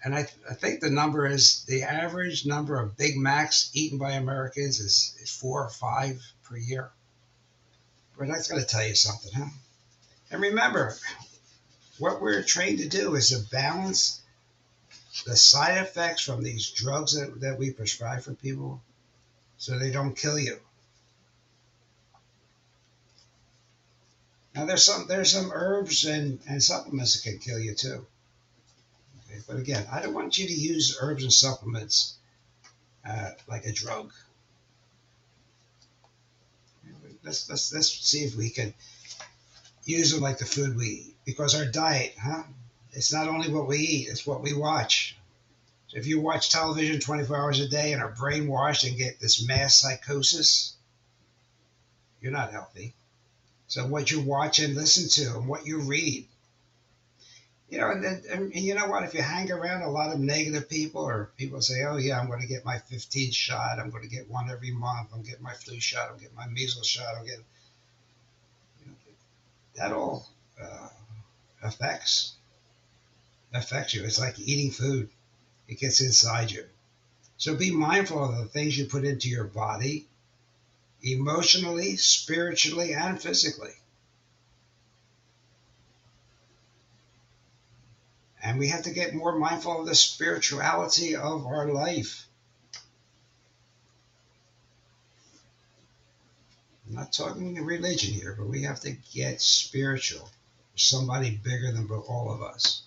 And 0.04 0.16
I, 0.16 0.28
I 0.50 0.54
think 0.54 0.80
the 0.80 0.90
number 0.90 1.26
is 1.26 1.66
the 1.66 1.84
average 1.84 2.46
number 2.46 2.80
of 2.80 2.96
Big 2.96 3.18
Macs 3.18 3.70
eaten 3.74 3.98
by 3.98 4.12
Americans 4.12 4.80
is, 4.80 5.18
is 5.22 5.30
four 5.30 5.66
or 5.66 5.70
five 5.70 6.22
per 6.44 6.56
year. 6.56 6.92
But 8.18 8.30
that's 8.30 8.48
going 8.48 8.62
to 8.62 8.68
tell 8.68 8.86
you 8.86 8.96
something, 8.96 9.32
huh? 9.36 9.50
And 10.32 10.42
remember, 10.42 10.96
what 11.98 12.22
we're 12.22 12.44
trained 12.44 12.80
to 12.80 12.88
do 12.88 13.16
is 13.16 13.30
to 13.30 13.40
balance 13.52 14.22
the 15.26 15.36
side 15.36 15.78
effects 15.78 16.24
from 16.24 16.44
these 16.44 16.70
drugs 16.72 17.20
that, 17.20 17.42
that 17.42 17.60
we 17.60 17.72
prescribe 17.72 18.22
for 18.22 18.34
people 18.34 18.82
so 19.58 19.78
they 19.78 19.92
don't 19.92 20.16
kill 20.16 20.40
you. 20.40 20.60
Now 24.56 24.64
there's 24.64 24.86
some 24.86 25.06
there's 25.08 25.34
some 25.34 25.52
herbs 25.54 26.06
and, 26.06 26.40
and 26.48 26.64
supplements 26.64 27.22
that 27.22 27.30
can 27.30 27.40
kill 27.40 27.60
you 27.60 27.76
too. 27.76 28.06
Okay, 29.26 29.42
but 29.46 29.58
again, 29.58 29.86
I 29.92 30.02
don't 30.02 30.14
want 30.14 30.38
you 30.38 30.48
to 30.48 30.54
use 30.54 30.98
herbs 31.02 31.24
and 31.24 31.34
supplements 31.34 32.16
uh, 33.08 33.32
like 33.48 33.66
a 33.66 33.74
drug. 33.74 34.14
Let's 37.22 37.50
let's 37.50 37.74
let's 37.74 38.08
see 38.08 38.20
if 38.20 38.36
we 38.36 38.50
can 38.50 38.74
use 39.84 40.12
them 40.12 40.22
like 40.22 40.38
the 40.38 40.46
food 40.46 40.78
we 40.78 40.88
eat 40.88 41.16
because 41.26 41.54
our 41.54 41.66
diet, 41.66 42.16
huh? 42.22 42.44
It's 42.94 43.12
not 43.12 43.28
only 43.28 43.52
what 43.52 43.68
we 43.68 43.80
eat; 43.80 44.08
it's 44.08 44.26
what 44.26 44.42
we 44.42 44.54
watch. 44.54 45.18
So 45.88 45.98
if 45.98 46.08
you 46.08 46.22
watch 46.22 46.50
television 46.50 47.02
24 47.02 47.36
hours 47.36 47.60
a 47.60 47.68
day 47.68 47.92
and 47.92 48.02
are 48.02 48.12
brainwashed 48.14 48.88
and 48.88 48.98
get 48.98 49.20
this 49.20 49.46
mass 49.46 49.82
psychosis, 49.82 50.76
you're 52.22 52.32
not 52.32 52.52
healthy. 52.52 52.94
So 53.68 53.88
what 53.88 54.12
you 54.12 54.22
watch 54.22 54.60
and 54.60 54.76
listen 54.76 55.10
to 55.24 55.38
and 55.38 55.48
what 55.48 55.66
you 55.66 55.82
read. 55.82 56.28
You 57.70 57.80
know, 57.80 57.90
and, 57.90 58.04
then, 58.04 58.24
and 58.32 58.54
you 58.54 58.76
know 58.76 58.88
what? 58.88 59.04
If 59.04 59.16
you 59.16 59.24
hang 59.24 59.52
around 59.52 59.82
a 59.82 59.90
lot 59.90 60.14
of 60.14 60.20
negative 60.20 60.70
people 60.70 61.02
or 61.02 61.32
people 61.36 61.62
say, 61.62 61.84
oh, 61.84 61.98
yeah, 61.98 62.20
I'm 62.20 62.28
going 62.28 62.42
to 62.42 62.48
get 62.48 62.64
my 62.64 62.78
15th 62.92 63.34
shot. 63.34 63.80
I'm 63.80 63.90
going 63.90 64.04
to 64.04 64.10
get 64.10 64.30
one 64.30 64.52
every 64.52 64.72
month. 64.72 65.10
I'm 65.14 65.24
getting 65.24 65.44
my 65.44 65.54
flu 65.54 65.80
shot. 65.80 66.10
I'm 66.12 66.18
getting 66.20 66.36
my 66.36 66.48
measles 66.48 66.88
shot. 66.88 67.16
I'm 67.18 67.26
getting, 67.26 67.46
you 68.80 68.88
know, 68.88 68.94
that 69.76 69.92
all 69.92 70.30
uh, 70.62 70.90
affects 71.64 72.36
affects 73.52 73.94
you. 73.94 74.04
It's 74.04 74.20
like 74.20 74.40
eating 74.40 74.72
food. 74.72 75.10
It 75.68 75.80
gets 75.80 76.02
inside 76.02 76.52
you. 76.52 76.66
So 77.38 77.56
be 77.56 77.72
mindful 77.72 78.24
of 78.24 78.38
the 78.38 78.46
things 78.46 78.78
you 78.78 78.86
put 78.86 79.06
into 79.06 79.30
your 79.30 79.46
body 79.46 80.08
emotionally, 81.06 81.96
spiritually, 81.98 82.94
and 82.94 83.22
physically. 83.22 83.74
And 88.44 88.60
we 88.60 88.68
have 88.70 88.84
to 88.84 88.92
get 88.92 89.14
more 89.14 89.38
mindful 89.38 89.80
of 89.80 89.88
the 89.88 89.96
spirituality 89.96 91.16
of 91.16 91.46
our 91.46 91.72
life. 91.72 92.28
I'm 96.88 96.96
not 96.96 97.14
talking 97.14 97.56
religion 97.64 98.14
here, 98.14 98.36
but 98.38 98.48
we 98.48 98.64
have 98.64 98.80
to 98.82 98.92
get 99.14 99.42
spiritual. 99.42 100.30
Somebody 100.76 101.40
bigger 101.44 101.72
than 101.72 101.90
all 101.90 102.32
of 102.32 102.42
us. 102.42 102.84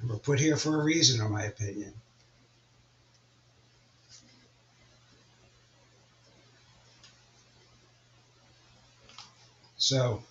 And 0.00 0.10
we're 0.10 0.16
put 0.16 0.40
here 0.40 0.56
for 0.56 0.80
a 0.80 0.84
reason, 0.84 1.24
in 1.24 1.32
my 1.32 1.44
opinion. 1.44 1.94
So 9.84 10.22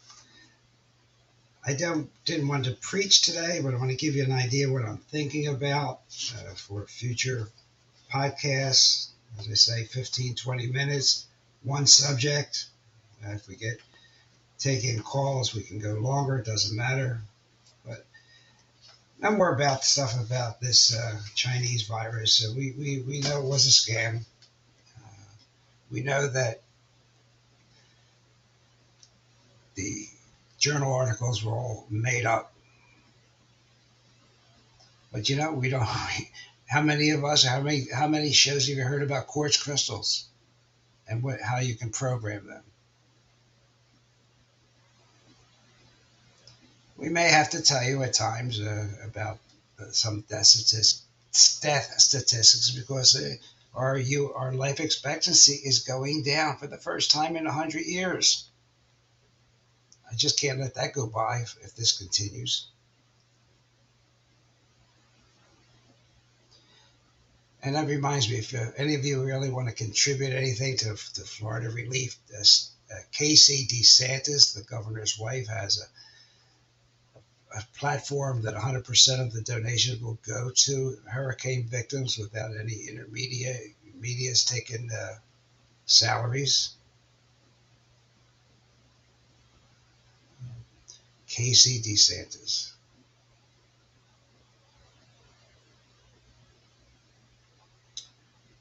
I 1.63 1.73
don't 1.73 2.09
didn't 2.25 2.47
want 2.47 2.65
to 2.65 2.71
preach 2.71 3.21
today, 3.21 3.59
but 3.61 3.75
I 3.75 3.77
want 3.77 3.91
to 3.91 3.95
give 3.95 4.15
you 4.15 4.23
an 4.23 4.31
idea 4.31 4.71
what 4.71 4.83
I'm 4.83 4.97
thinking 4.97 5.47
about 5.47 5.99
uh, 6.35 6.55
for 6.55 6.87
future 6.87 7.49
podcasts. 8.11 9.09
As 9.37 9.47
I 9.47 9.53
say, 9.53 9.83
15, 9.83 10.35
20 10.35 10.67
minutes, 10.67 11.27
one 11.61 11.85
subject. 11.85 12.65
Uh, 13.23 13.33
if 13.33 13.47
we 13.47 13.55
get 13.55 13.79
taking 14.57 14.99
calls, 15.03 15.53
we 15.53 15.61
can 15.61 15.77
go 15.77 15.93
longer. 15.93 16.39
It 16.39 16.47
doesn't 16.47 16.75
matter. 16.75 17.21
But 17.85 18.07
no 19.19 19.31
more 19.31 19.53
about 19.53 19.83
stuff 19.83 20.19
about 20.19 20.61
this 20.61 20.95
uh, 20.95 21.19
Chinese 21.35 21.83
virus. 21.83 22.33
So 22.33 22.53
we, 22.55 22.71
we, 22.71 23.03
we 23.07 23.19
know 23.21 23.43
it 23.43 23.47
was 23.47 23.67
a 23.67 23.69
scam. 23.69 24.25
Uh, 24.97 25.25
we 25.91 26.01
know 26.01 26.27
that 26.27 26.63
the 29.75 30.07
journal 30.57 30.93
articles 30.93 31.43
were 31.43 31.53
all 31.53 31.85
made 31.89 32.25
up. 32.25 32.53
But 35.11 35.29
you 35.29 35.35
know, 35.35 35.51
we 35.51 35.69
don't. 35.69 35.87
How 36.65 36.81
many 36.81 37.11
of 37.11 37.23
us? 37.23 37.43
How 37.43 37.61
many? 37.61 37.85
How 37.93 38.07
many 38.07 38.31
shows 38.31 38.67
have 38.67 38.77
you 38.77 38.83
heard 38.83 39.03
about 39.03 39.27
quartz 39.27 39.61
crystals, 39.61 40.25
and 41.07 41.21
what? 41.21 41.39
How 41.39 41.59
you 41.59 41.75
can 41.75 41.91
program 41.91 42.47
them? 42.47 42.63
We 46.97 47.09
may 47.09 47.29
have 47.29 47.49
to 47.51 47.61
tell 47.61 47.83
you 47.83 48.01
at 48.01 48.13
times 48.13 48.59
uh, 48.59 48.87
about 49.03 49.37
uh, 49.79 49.91
some 49.91 50.21
death 50.21 50.45
statistics, 50.45 51.59
death 51.59 51.99
statistics 51.99 52.71
because 52.71 53.15
uh, 53.15 53.35
our 53.75 53.97
you 53.97 54.33
our 54.33 54.53
life 54.53 54.79
expectancy 54.79 55.59
is 55.63 55.79
going 55.79 56.23
down 56.23 56.57
for 56.57 56.67
the 56.67 56.77
first 56.77 57.11
time 57.11 57.35
in 57.35 57.45
hundred 57.45 57.85
years. 57.85 58.47
I 60.13 60.15
just 60.15 60.39
can't 60.39 60.59
let 60.59 60.75
that 60.75 60.93
go 60.93 61.07
by 61.07 61.39
if, 61.39 61.55
if 61.63 61.75
this 61.75 61.97
continues. 61.97 62.67
And 67.63 67.75
that 67.75 67.87
reminds 67.87 68.29
me, 68.29 68.35
if 68.37 68.53
uh, 68.53 68.71
any 68.77 68.93
of 68.93 69.05
you 69.05 69.23
really 69.23 69.49
want 69.49 69.69
to 69.69 69.73
contribute 69.73 70.33
anything 70.33 70.77
to, 70.77 70.89
to 70.89 71.21
Florida 71.21 71.71
Relief, 71.71 72.15
this, 72.29 72.69
uh, 72.91 72.99
Casey 73.11 73.65
DeSantis, 73.65 74.53
the 74.53 74.61
governor's 74.61 75.17
wife, 75.17 75.47
has 75.47 75.81
a, 75.81 77.57
a 77.57 77.65
platform 77.79 78.43
that 78.43 78.53
100% 78.53 79.19
of 79.19 79.33
the 79.33 79.41
donations 79.41 79.99
will 79.99 80.19
go 80.27 80.51
to 80.51 80.97
hurricane 81.09 81.63
victims 81.63 82.19
without 82.19 82.51
any 82.55 82.85
intermediate 82.87 83.73
media's 83.99 84.43
taking 84.43 84.91
uh, 84.91 85.15
salaries. 85.87 86.75
Casey 91.33 91.81
DeSantis. 91.81 92.71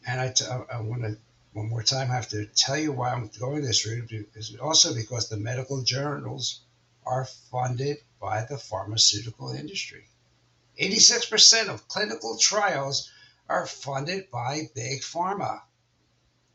And 0.07 0.19
I, 0.19 0.31
t- 0.31 0.47
I 0.47 0.81
want 0.81 1.03
to 1.03 1.19
one 1.53 1.69
more 1.69 1.83
time 1.83 2.11
I 2.11 2.15
have 2.15 2.31
to 2.31 2.47
tell 2.47 2.79
you 2.79 2.93
why 2.93 3.11
I'm 3.13 3.31
going 3.39 3.61
this 3.61 3.87
route 3.87 4.11
is 4.35 4.57
also 4.57 4.95
because 4.95 5.29
the 5.29 5.37
medical 5.37 5.83
journals 5.83 6.63
are 7.05 7.27
funded 7.27 7.99
by 8.19 8.47
the 8.49 8.57
pharmaceutical 8.57 9.51
industry. 9.51 10.07
86% 10.81 11.69
of 11.69 11.87
clinical 11.89 12.39
trials 12.39 13.11
are 13.51 13.67
funded 13.67 14.31
by 14.31 14.71
big 14.75 15.03
pharma. 15.03 15.61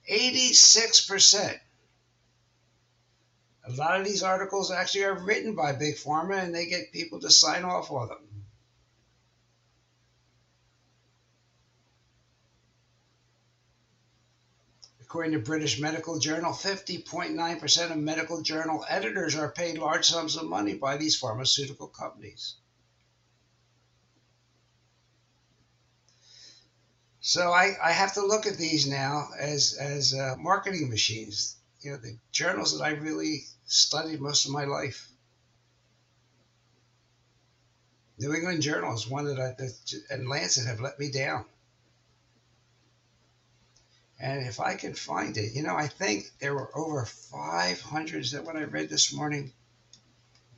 86%. 0.09 1.59
A 3.67 3.73
lot 3.73 3.99
of 3.99 4.05
these 4.05 4.23
articles 4.23 4.71
actually 4.71 5.03
are 5.03 5.19
written 5.19 5.53
by 5.53 5.73
Big 5.73 5.95
Pharma 5.95 6.41
and 6.41 6.55
they 6.55 6.67
get 6.67 6.93
people 6.93 7.19
to 7.19 7.29
sign 7.29 7.65
off 7.65 7.91
on 7.91 8.07
them. 8.07 8.45
According 15.01 15.33
to 15.33 15.39
British 15.39 15.79
Medical 15.79 16.17
Journal, 16.17 16.53
50.9% 16.53 17.91
of 17.91 17.97
medical 17.97 18.41
journal 18.41 18.85
editors 18.87 19.35
are 19.35 19.51
paid 19.51 19.77
large 19.77 20.05
sums 20.05 20.37
of 20.37 20.45
money 20.45 20.75
by 20.75 20.95
these 20.95 21.17
pharmaceutical 21.17 21.87
companies. 21.87 22.55
So 27.19 27.51
I, 27.51 27.75
I 27.83 27.91
have 27.91 28.13
to 28.13 28.25
look 28.25 28.45
at 28.45 28.57
these 28.57 28.87
now 28.87 29.27
as, 29.37 29.77
as 29.77 30.13
uh, 30.13 30.35
marketing 30.37 30.89
machines. 30.89 31.57
You 31.81 31.91
know, 31.91 31.97
the 31.97 32.17
journals 32.31 32.77
that 32.77 32.83
I 32.83 32.91
really 32.91 33.45
studied 33.67 34.21
most 34.21 34.45
of 34.45 34.51
my 34.51 34.63
life. 34.63 35.07
New 38.17 38.33
England 38.33 38.63
Journal 38.63 38.95
is 38.95 39.07
one 39.07 39.25
that 39.25 39.39
I 39.39 39.51
that, 39.51 39.93
and 40.09 40.27
Lancet 40.27 40.65
have 40.65 40.79
let 40.79 40.97
me 40.97 41.11
down. 41.11 41.45
And 44.19 44.47
if 44.47 44.59
I 44.59 44.75
can 44.75 44.95
find 44.95 45.37
it, 45.37 45.53
you 45.53 45.61
know, 45.61 45.75
I 45.75 45.87
think 45.87 46.31
there 46.39 46.55
were 46.55 46.75
over 46.75 47.05
500. 47.05 48.23
Is 48.23 48.31
that 48.31 48.43
what 48.43 48.55
I 48.55 48.63
read 48.63 48.89
this 48.89 49.13
morning? 49.13 49.51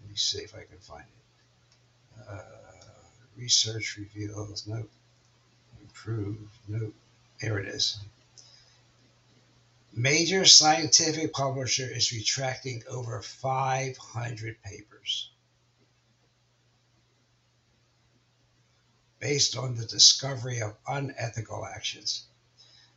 Let 0.02 0.10
me 0.10 0.16
see 0.16 0.40
if 0.40 0.56
I 0.56 0.64
can 0.64 0.78
find 0.78 1.04
it. 1.04 2.26
Uh, 2.30 2.42
research 3.36 3.98
reveals, 3.98 4.66
nope. 4.66 4.90
Improve, 5.82 6.38
nope. 6.70 6.94
There 7.42 7.60
it 7.60 7.68
is 7.68 8.00
major 9.94 10.46
scientific 10.46 11.34
publisher 11.34 11.88
is 11.90 12.12
retracting 12.12 12.84
over 12.90 13.22
500 13.22 14.62
papers 14.62 15.32
based 19.20 19.58
on 19.58 19.76
the 19.76 19.86
discovery 19.86 20.62
of 20.62 20.76
unethical 20.88 21.66
actions. 21.66 22.24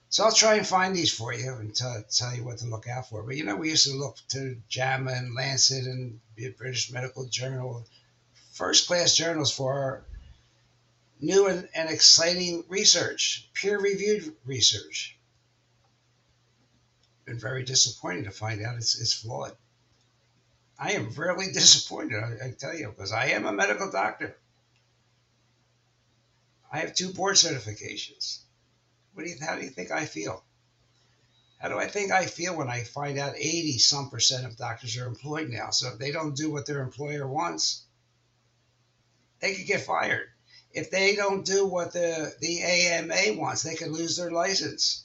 So 0.08 0.24
I'll 0.24 0.32
try 0.32 0.56
and 0.56 0.66
find 0.66 0.94
these 0.94 1.12
for 1.12 1.32
you 1.32 1.54
and 1.54 1.74
tell, 1.74 2.04
tell 2.10 2.34
you 2.36 2.44
what 2.44 2.58
to 2.58 2.66
look 2.66 2.86
out 2.86 3.08
for. 3.08 3.22
But 3.22 3.36
you 3.36 3.44
know, 3.44 3.56
we 3.56 3.70
used 3.70 3.86
to 3.86 3.96
look 3.96 4.18
to 4.28 4.60
JAMA 4.68 5.10
and 5.10 5.34
Lancet 5.34 5.86
and 5.86 6.20
the 6.36 6.50
British 6.50 6.92
Medical 6.92 7.24
Journal, 7.24 7.86
first 8.52 8.86
class 8.86 9.16
journals 9.16 9.50
for 9.50 10.04
new 11.18 11.46
and, 11.46 11.68
and 11.74 11.88
exciting 11.88 12.64
research, 12.68 13.48
peer 13.54 13.78
reviewed 13.80 14.36
research 14.44 15.16
been 17.24 17.38
very 17.38 17.64
disappointing 17.64 18.24
to 18.24 18.30
find 18.30 18.62
out 18.62 18.76
it's, 18.76 19.00
it's 19.00 19.12
flawed. 19.12 19.56
I 20.78 20.92
am 20.92 21.10
really 21.14 21.46
disappointed, 21.52 22.22
I, 22.22 22.46
I 22.46 22.50
tell 22.58 22.74
you, 22.74 22.88
because 22.88 23.12
I 23.12 23.26
am 23.26 23.46
a 23.46 23.52
medical 23.52 23.90
doctor. 23.90 24.36
I 26.72 26.78
have 26.78 26.94
two 26.94 27.12
board 27.12 27.36
certifications. 27.36 28.38
What 29.12 29.24
do 29.24 29.30
you, 29.30 29.36
how 29.40 29.56
do 29.56 29.62
you 29.62 29.70
think 29.70 29.90
I 29.90 30.06
feel? 30.06 30.42
How 31.58 31.68
do 31.68 31.78
I 31.78 31.86
think 31.86 32.10
I 32.10 32.26
feel 32.26 32.56
when 32.56 32.68
I 32.68 32.82
find 32.82 33.18
out 33.18 33.36
80 33.36 33.78
some 33.78 34.10
percent 34.10 34.46
of 34.46 34.56
doctors 34.56 34.96
are 34.96 35.06
employed 35.06 35.48
now? 35.48 35.70
So 35.70 35.92
if 35.92 35.98
they 35.98 36.10
don't 36.10 36.34
do 36.34 36.50
what 36.50 36.66
their 36.66 36.80
employer 36.80 37.28
wants, 37.28 37.82
they 39.38 39.54
could 39.54 39.66
get 39.66 39.82
fired. 39.82 40.28
If 40.72 40.90
they 40.90 41.14
don't 41.14 41.44
do 41.44 41.66
what 41.66 41.92
the, 41.92 42.34
the 42.40 42.62
AMA 42.62 43.38
wants, 43.38 43.62
they 43.62 43.76
could 43.76 43.92
lose 43.92 44.16
their 44.16 44.30
license. 44.30 45.04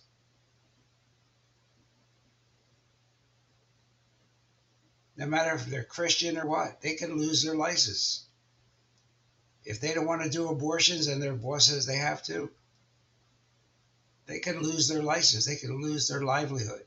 No 5.17 5.25
matter 5.25 5.55
if 5.55 5.65
they're 5.65 5.83
Christian 5.83 6.37
or 6.37 6.47
what, 6.47 6.81
they 6.81 6.93
can 6.93 7.17
lose 7.17 7.43
their 7.43 7.55
license. 7.55 8.25
If 9.65 9.81
they 9.81 9.93
don't 9.93 10.05
want 10.05 10.21
to 10.23 10.29
do 10.29 10.47
abortions 10.47 11.07
and 11.07 11.21
their 11.21 11.33
boss 11.33 11.67
says 11.67 11.85
they 11.85 11.97
have 11.97 12.23
to, 12.23 12.51
they 14.27 14.39
can 14.39 14.61
lose 14.61 14.87
their 14.87 15.01
license. 15.01 15.45
They 15.45 15.55
can 15.55 15.81
lose 15.81 16.07
their 16.07 16.21
livelihood. 16.21 16.83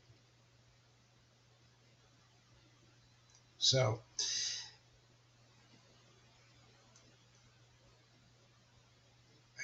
So, 3.59 4.01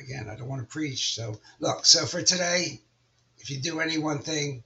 again, 0.00 0.28
I 0.28 0.36
don't 0.36 0.48
want 0.48 0.62
to 0.62 0.68
preach. 0.68 1.14
So, 1.14 1.40
look, 1.60 1.86
so 1.86 2.04
for 2.04 2.20
today, 2.20 2.80
if 3.38 3.48
you 3.50 3.60
do 3.60 3.80
any 3.80 3.96
one 3.96 4.18
thing, 4.18 4.64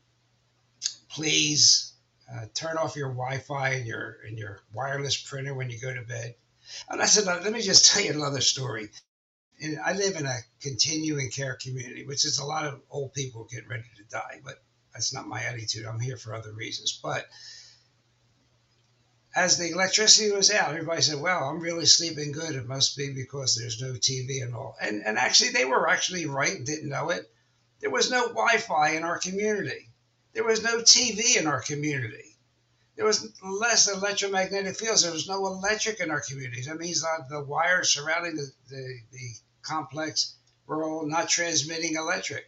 please 1.10 1.89
uh, 2.32 2.46
turn 2.54 2.76
off 2.76 2.96
your 2.96 3.08
Wi-Fi 3.08 3.70
and 3.70 3.86
your 3.86 4.18
and 4.26 4.38
your 4.38 4.60
wireless 4.72 5.16
printer 5.16 5.54
when 5.54 5.70
you 5.70 5.78
go 5.80 5.92
to 5.92 6.02
bed. 6.02 6.34
And 6.88 7.02
I 7.02 7.06
said, 7.06 7.24
let 7.26 7.52
me 7.52 7.62
just 7.62 7.92
tell 7.92 8.02
you 8.02 8.12
another 8.12 8.40
story. 8.40 8.90
And 9.60 9.78
I 9.80 9.92
live 9.94 10.16
in 10.16 10.26
a 10.26 10.38
continuing 10.60 11.30
care 11.30 11.54
community, 11.54 12.06
which 12.06 12.24
is 12.24 12.38
a 12.38 12.44
lot 12.44 12.66
of 12.66 12.80
old 12.90 13.12
people 13.12 13.48
getting 13.50 13.68
ready 13.68 13.84
to 13.96 14.04
die, 14.04 14.40
but 14.44 14.62
that's 14.92 15.12
not 15.12 15.26
my 15.26 15.42
attitude. 15.42 15.86
I'm 15.86 16.00
here 16.00 16.16
for 16.16 16.34
other 16.34 16.52
reasons. 16.52 16.98
But 17.02 17.26
as 19.34 19.58
the 19.58 19.70
electricity 19.70 20.32
was 20.32 20.50
out, 20.50 20.70
everybody 20.70 21.02
said, 21.02 21.20
"Well, 21.20 21.44
I'm 21.44 21.60
really 21.60 21.86
sleeping 21.86 22.32
good. 22.32 22.56
It 22.56 22.66
must 22.66 22.96
be 22.96 23.12
because 23.12 23.54
there's 23.54 23.80
no 23.80 23.92
TV 23.92 24.42
and 24.42 24.54
all." 24.54 24.76
And 24.80 25.04
and 25.04 25.18
actually, 25.18 25.50
they 25.50 25.64
were 25.64 25.88
actually 25.88 26.26
right. 26.26 26.64
Didn't 26.64 26.88
know 26.88 27.10
it. 27.10 27.30
There 27.80 27.90
was 27.90 28.10
no 28.10 28.28
Wi-Fi 28.28 28.90
in 28.90 29.04
our 29.04 29.18
community. 29.18 29.89
There 30.32 30.44
was 30.44 30.62
no 30.62 30.78
TV 30.78 31.36
in 31.36 31.46
our 31.46 31.60
community. 31.60 32.36
There 32.96 33.06
was 33.06 33.32
less 33.42 33.88
electromagnetic 33.88 34.76
fields. 34.76 35.02
There 35.02 35.12
was 35.12 35.26
no 35.26 35.46
electric 35.46 36.00
in 36.00 36.10
our 36.10 36.20
communities. 36.20 36.66
That 36.66 36.78
means 36.78 37.00
that 37.02 37.28
the 37.28 37.42
wires 37.42 37.90
surrounding 37.90 38.36
the, 38.36 38.50
the, 38.68 39.00
the 39.10 39.34
complex 39.62 40.34
were 40.66 40.84
all 40.84 41.06
not 41.06 41.28
transmitting 41.28 41.96
electric. 41.96 42.46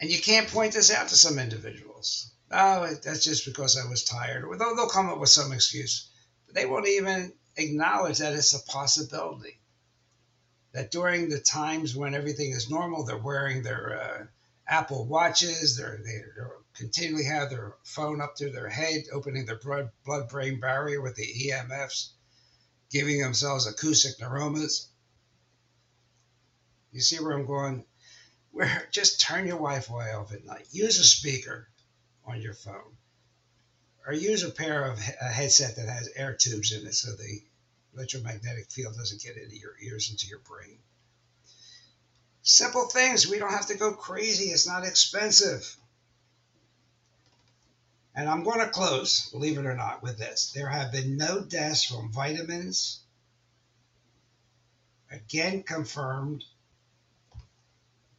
And 0.00 0.10
you 0.10 0.20
can't 0.20 0.48
point 0.48 0.72
this 0.72 0.90
out 0.90 1.08
to 1.08 1.16
some 1.16 1.38
individuals. 1.38 2.30
Oh, 2.50 2.94
that's 3.02 3.24
just 3.24 3.44
because 3.44 3.76
I 3.76 3.88
was 3.88 4.04
tired. 4.04 4.44
Or 4.44 4.56
they'll, 4.56 4.74
they'll 4.76 4.88
come 4.88 5.08
up 5.08 5.18
with 5.18 5.30
some 5.30 5.52
excuse. 5.52 6.08
But 6.46 6.54
they 6.54 6.66
won't 6.66 6.88
even 6.88 7.32
acknowledge 7.56 8.18
that 8.18 8.34
it's 8.34 8.54
a 8.54 8.62
possibility. 8.70 9.58
That 10.72 10.90
during 10.90 11.28
the 11.28 11.40
times 11.40 11.94
when 11.94 12.14
everything 12.14 12.52
is 12.52 12.70
normal, 12.70 13.04
they're 13.04 13.16
wearing 13.16 13.62
their 13.62 14.00
uh, 14.00 14.26
Apple 14.66 15.04
watches, 15.06 15.76
they're, 15.76 16.00
they're, 16.04 16.32
they're 16.36 16.52
continually 16.74 17.24
have 17.24 17.50
their 17.50 17.74
phone 17.84 18.20
up 18.20 18.36
to 18.36 18.50
their 18.50 18.68
head, 18.68 19.04
opening 19.12 19.44
their 19.44 19.58
blood 19.58 19.90
blood 20.04 20.28
brain 20.28 20.60
barrier 20.60 21.00
with 21.00 21.16
the 21.16 21.26
EMFs, 21.26 22.10
giving 22.90 23.20
themselves 23.20 23.66
acoustic 23.66 24.18
neuromas. 24.18 24.86
You 26.92 27.00
see 27.00 27.20
where 27.20 27.32
I'm 27.32 27.46
going? 27.46 27.84
Where 28.50 28.88
just 28.90 29.20
turn 29.20 29.46
your 29.46 29.56
Wi-Fi 29.56 30.12
off 30.12 30.32
at 30.32 30.44
night. 30.44 30.68
Use 30.70 30.98
a 30.98 31.04
speaker 31.04 31.68
on 32.24 32.40
your 32.40 32.54
phone, 32.54 32.96
or 34.06 34.12
use 34.12 34.42
a 34.42 34.50
pair 34.50 34.84
of 34.84 34.98
a 34.98 35.28
headset 35.28 35.76
that 35.76 35.88
has 35.88 36.08
air 36.14 36.34
tubes 36.34 36.72
in 36.72 36.86
it, 36.86 36.94
so 36.94 37.12
the 37.12 37.42
electromagnetic 37.94 38.70
field 38.70 38.94
doesn't 38.96 39.22
get 39.22 39.36
into 39.36 39.56
your 39.56 39.74
ears, 39.82 40.10
into 40.10 40.26
your 40.26 40.38
brain. 40.40 40.78
Simple 42.42 42.86
things. 42.88 43.28
We 43.28 43.38
don't 43.38 43.52
have 43.52 43.68
to 43.68 43.76
go 43.78 43.92
crazy. 43.92 44.46
It's 44.46 44.66
not 44.66 44.84
expensive. 44.84 45.76
And 48.14 48.28
I'm 48.28 48.42
going 48.42 48.60
to 48.60 48.68
close, 48.68 49.30
believe 49.30 49.58
it 49.58 49.64
or 49.64 49.74
not, 49.74 50.02
with 50.02 50.18
this. 50.18 50.52
There 50.52 50.68
have 50.68 50.92
been 50.92 51.16
no 51.16 51.40
deaths 51.40 51.84
from 51.84 52.12
vitamins, 52.12 53.00
again 55.10 55.62
confirmed, 55.62 56.44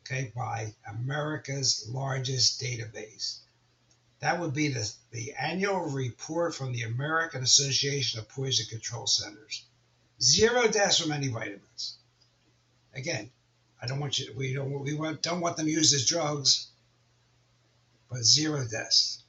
okay, 0.01 0.31
by 0.35 0.73
America's 0.87 1.87
largest 1.89 2.61
database. 2.61 3.39
That 4.19 4.39
would 4.39 4.53
be 4.53 4.69
the, 4.69 4.91
the 5.11 5.33
annual 5.33 5.81
report 5.81 6.55
from 6.55 6.71
the 6.71 6.83
American 6.83 7.43
Association 7.43 8.19
of 8.19 8.29
Poison 8.29 8.65
Control 8.67 9.05
Centers. 9.05 9.65
Zero 10.21 10.67
deaths 10.67 10.99
from 10.99 11.11
any 11.11 11.27
vitamins. 11.27 11.97
Again, 12.95 13.29
I 13.83 13.85
don't 13.85 13.99
want 13.99 14.17
you. 14.17 14.33
We 14.37 14.53
don't. 14.53 14.79
We 14.79 14.93
want, 14.93 15.21
don't 15.21 15.41
want 15.41 15.57
them 15.57 15.67
used 15.67 15.93
as 15.93 16.05
drugs, 16.05 16.67
but 18.09 18.23
zero 18.23 18.65
deaths. 18.65 19.21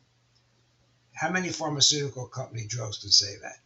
How 1.13 1.31
many 1.31 1.49
pharmaceutical 1.49 2.29
company 2.29 2.65
drugs 2.69 2.99
can 2.99 3.11
say 3.11 3.35
that? 3.43 3.57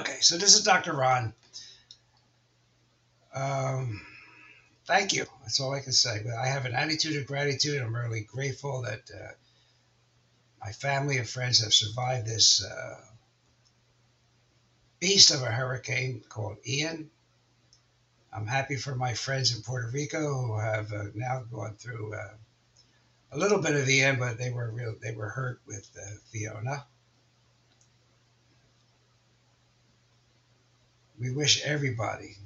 Okay, 0.00 0.16
so 0.20 0.36
this 0.36 0.56
is 0.56 0.64
Dr. 0.64 0.94
Ron. 0.94 1.32
Um, 3.32 4.04
thank 4.84 5.12
you. 5.12 5.26
That's 5.42 5.60
all 5.60 5.72
I 5.72 5.80
can 5.80 5.92
say. 5.92 6.20
But 6.24 6.34
I 6.34 6.46
have 6.46 6.66
an 6.66 6.74
attitude 6.74 7.16
of 7.16 7.26
gratitude. 7.26 7.80
I'm 7.80 7.94
really 7.94 8.22
grateful 8.22 8.82
that 8.82 9.08
uh, 9.14 9.30
my 10.60 10.72
family 10.72 11.18
and 11.18 11.28
friends 11.28 11.62
have 11.62 11.72
survived 11.72 12.26
this 12.26 12.64
uh, 12.64 13.00
beast 14.98 15.30
of 15.30 15.42
a 15.42 15.46
hurricane 15.46 16.24
called 16.28 16.56
Ian. 16.66 17.10
I'm 18.32 18.46
happy 18.46 18.76
for 18.76 18.94
my 18.94 19.14
friends 19.14 19.54
in 19.54 19.62
Puerto 19.62 19.88
Rico 19.88 20.46
who 20.46 20.58
have 20.58 20.92
uh, 20.92 21.04
now 21.14 21.44
gone 21.50 21.76
through 21.76 22.14
uh, 22.14 22.34
a 23.32 23.38
little 23.38 23.60
bit 23.60 23.74
of 23.74 23.86
the 23.86 24.02
end, 24.02 24.18
but 24.18 24.38
they 24.38 24.50
were 24.50 24.70
real. 24.70 24.94
They 25.00 25.14
were 25.14 25.28
hurt 25.28 25.60
with 25.66 25.88
uh, 25.96 26.16
Fiona. 26.30 26.86
We 31.18 31.32
wish 31.32 31.62
everybody 31.64 32.36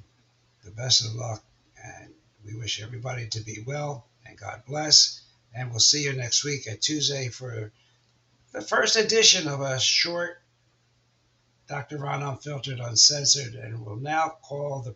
the 0.63 0.71
best 0.71 1.05
of 1.05 1.13
luck, 1.13 1.43
and 1.83 2.11
we 2.45 2.55
wish 2.55 2.81
everybody 2.81 3.27
to 3.27 3.41
be 3.41 3.63
well 3.65 4.05
and 4.25 4.37
God 4.37 4.63
bless. 4.65 5.21
And 5.55 5.69
we'll 5.69 5.79
see 5.79 6.03
you 6.03 6.13
next 6.13 6.43
week 6.43 6.67
at 6.67 6.81
Tuesday 6.81 7.29
for 7.29 7.71
the 8.51 8.61
first 8.61 8.95
edition 8.95 9.47
of 9.47 9.61
a 9.61 9.79
short 9.79 10.41
Dr. 11.67 11.97
Ron 11.97 12.23
Unfiltered 12.23 12.79
Uncensored, 12.79 13.55
and 13.55 13.85
we'll 13.85 13.95
now 13.95 14.37
call 14.41 14.81
the 14.81 14.95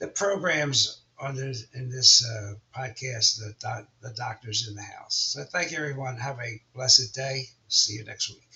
the 0.00 0.08
programs 0.08 1.02
on 1.20 1.36
this, 1.36 1.66
in 1.74 1.90
this 1.90 2.26
uh, 2.26 2.54
podcast, 2.76 3.38
the, 3.38 3.54
doc, 3.60 3.86
the 4.02 4.10
doctors 4.16 4.66
in 4.68 4.74
the 4.74 4.82
house. 4.82 5.32
So 5.34 5.44
thank 5.44 5.70
you, 5.70 5.78
everyone. 5.78 6.16
Have 6.16 6.38
a 6.40 6.60
blessed 6.74 7.14
day. 7.14 7.44
See 7.68 7.94
you 7.94 8.04
next 8.04 8.30
week. 8.30 8.46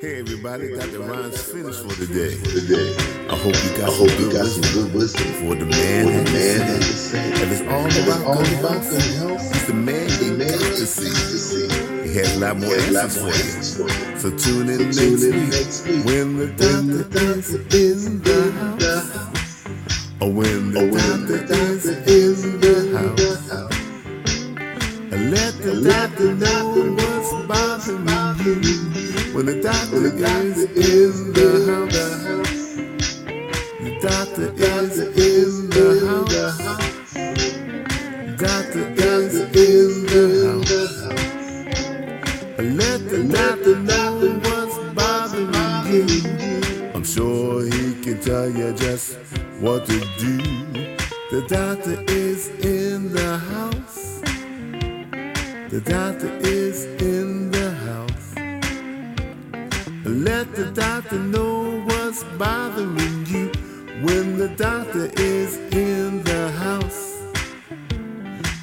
Hey 0.00 0.20
everybody, 0.20 0.76
Dr. 0.76 1.00
Ron's 1.00 1.42
finished 1.42 1.80
for 1.82 1.88
the 1.88 2.06
day. 2.06 2.30
I 3.28 3.34
hope 3.36 3.54
you 3.64 3.76
got, 3.76 3.90
some, 3.90 4.06
good 4.06 4.32
got 4.32 4.46
some 4.46 4.62
good 4.72 4.94
wisdom 4.94 5.26
for 5.42 5.56
the 5.56 5.66
man, 5.66 6.06
for 6.06 6.12
the 6.12 6.18
and 6.18 6.32
man 6.32 6.58
the 6.58 6.72
and 6.74 6.82
the 6.82 6.94
saint. 6.94 7.34
saint. 7.34 7.34
If 7.42 7.50
it's 7.60 7.70
all 7.70 7.86
If 7.86 7.96
it's 7.96 8.06
about 8.06 8.24
all 8.24 8.36
good 8.36 8.58
about 8.60 8.70
health, 8.78 8.90
good 8.90 9.02
health, 9.18 9.50
it's 9.50 9.66
the 9.66 9.74
man 9.74 10.06
the 10.06 10.24
you 10.24 10.36
man 10.38 10.48
got 10.58 10.76
to 10.78 10.86
see. 10.86 11.10
to 11.10 11.38
see. 11.38 12.08
He 12.08 12.14
has 12.14 12.36
a 12.36 12.38
lot 12.38 12.56
more 12.58 12.70
He 12.70 12.74
has 12.76 12.88
a 12.88 12.92
lot 12.94 13.02
answers 13.04 13.22
more 13.22 13.32
for 13.32 13.42
answers 13.42 13.76
for 13.76 13.88
you. 13.90 14.06
you. 14.06 14.18
So 14.18 14.28
tune 14.38 14.68
in, 14.70 14.92
So 14.92 15.02
next, 15.02 15.20
tune 15.20 15.34
in 15.34 15.40
week 15.40 15.50
next 15.50 15.86
week 15.86 16.04
when 16.06 16.36
the 16.38 16.46
when 16.46 16.86
the 16.86 17.04
doctor 17.04 17.34
is 17.34 17.50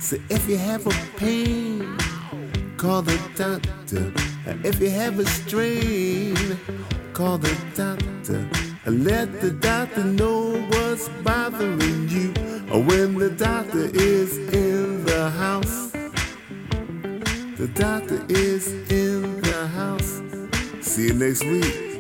So 0.05 0.17
if 0.29 0.47
you 0.47 0.55
have 0.55 0.85
a 0.85 0.93
pain, 1.17 1.97
call 2.77 3.01
the 3.01 3.17
doctor. 3.35 4.13
If 4.63 4.79
you 4.79 4.91
have 4.91 5.17
a 5.17 5.25
strain, 5.25 6.35
call 7.13 7.39
the 7.39 7.57
doctor. 7.73 8.47
Let 8.85 9.41
the 9.41 9.49
doctor 9.49 10.03
know 10.03 10.61
what's 10.69 11.09
bothering 11.23 12.07
you 12.09 12.31
when 12.85 13.17
the 13.17 13.31
doctor 13.31 13.89
is 13.95 14.37
in 14.53 15.05
the 15.05 15.31
house. 15.31 15.91
The 17.57 17.67
doctor 17.73 18.23
is 18.29 18.67
in 18.91 19.41
the 19.41 19.67
house. 19.69 20.21
See 20.81 21.07
you 21.07 21.15
next 21.15 21.43
week. 21.45 21.94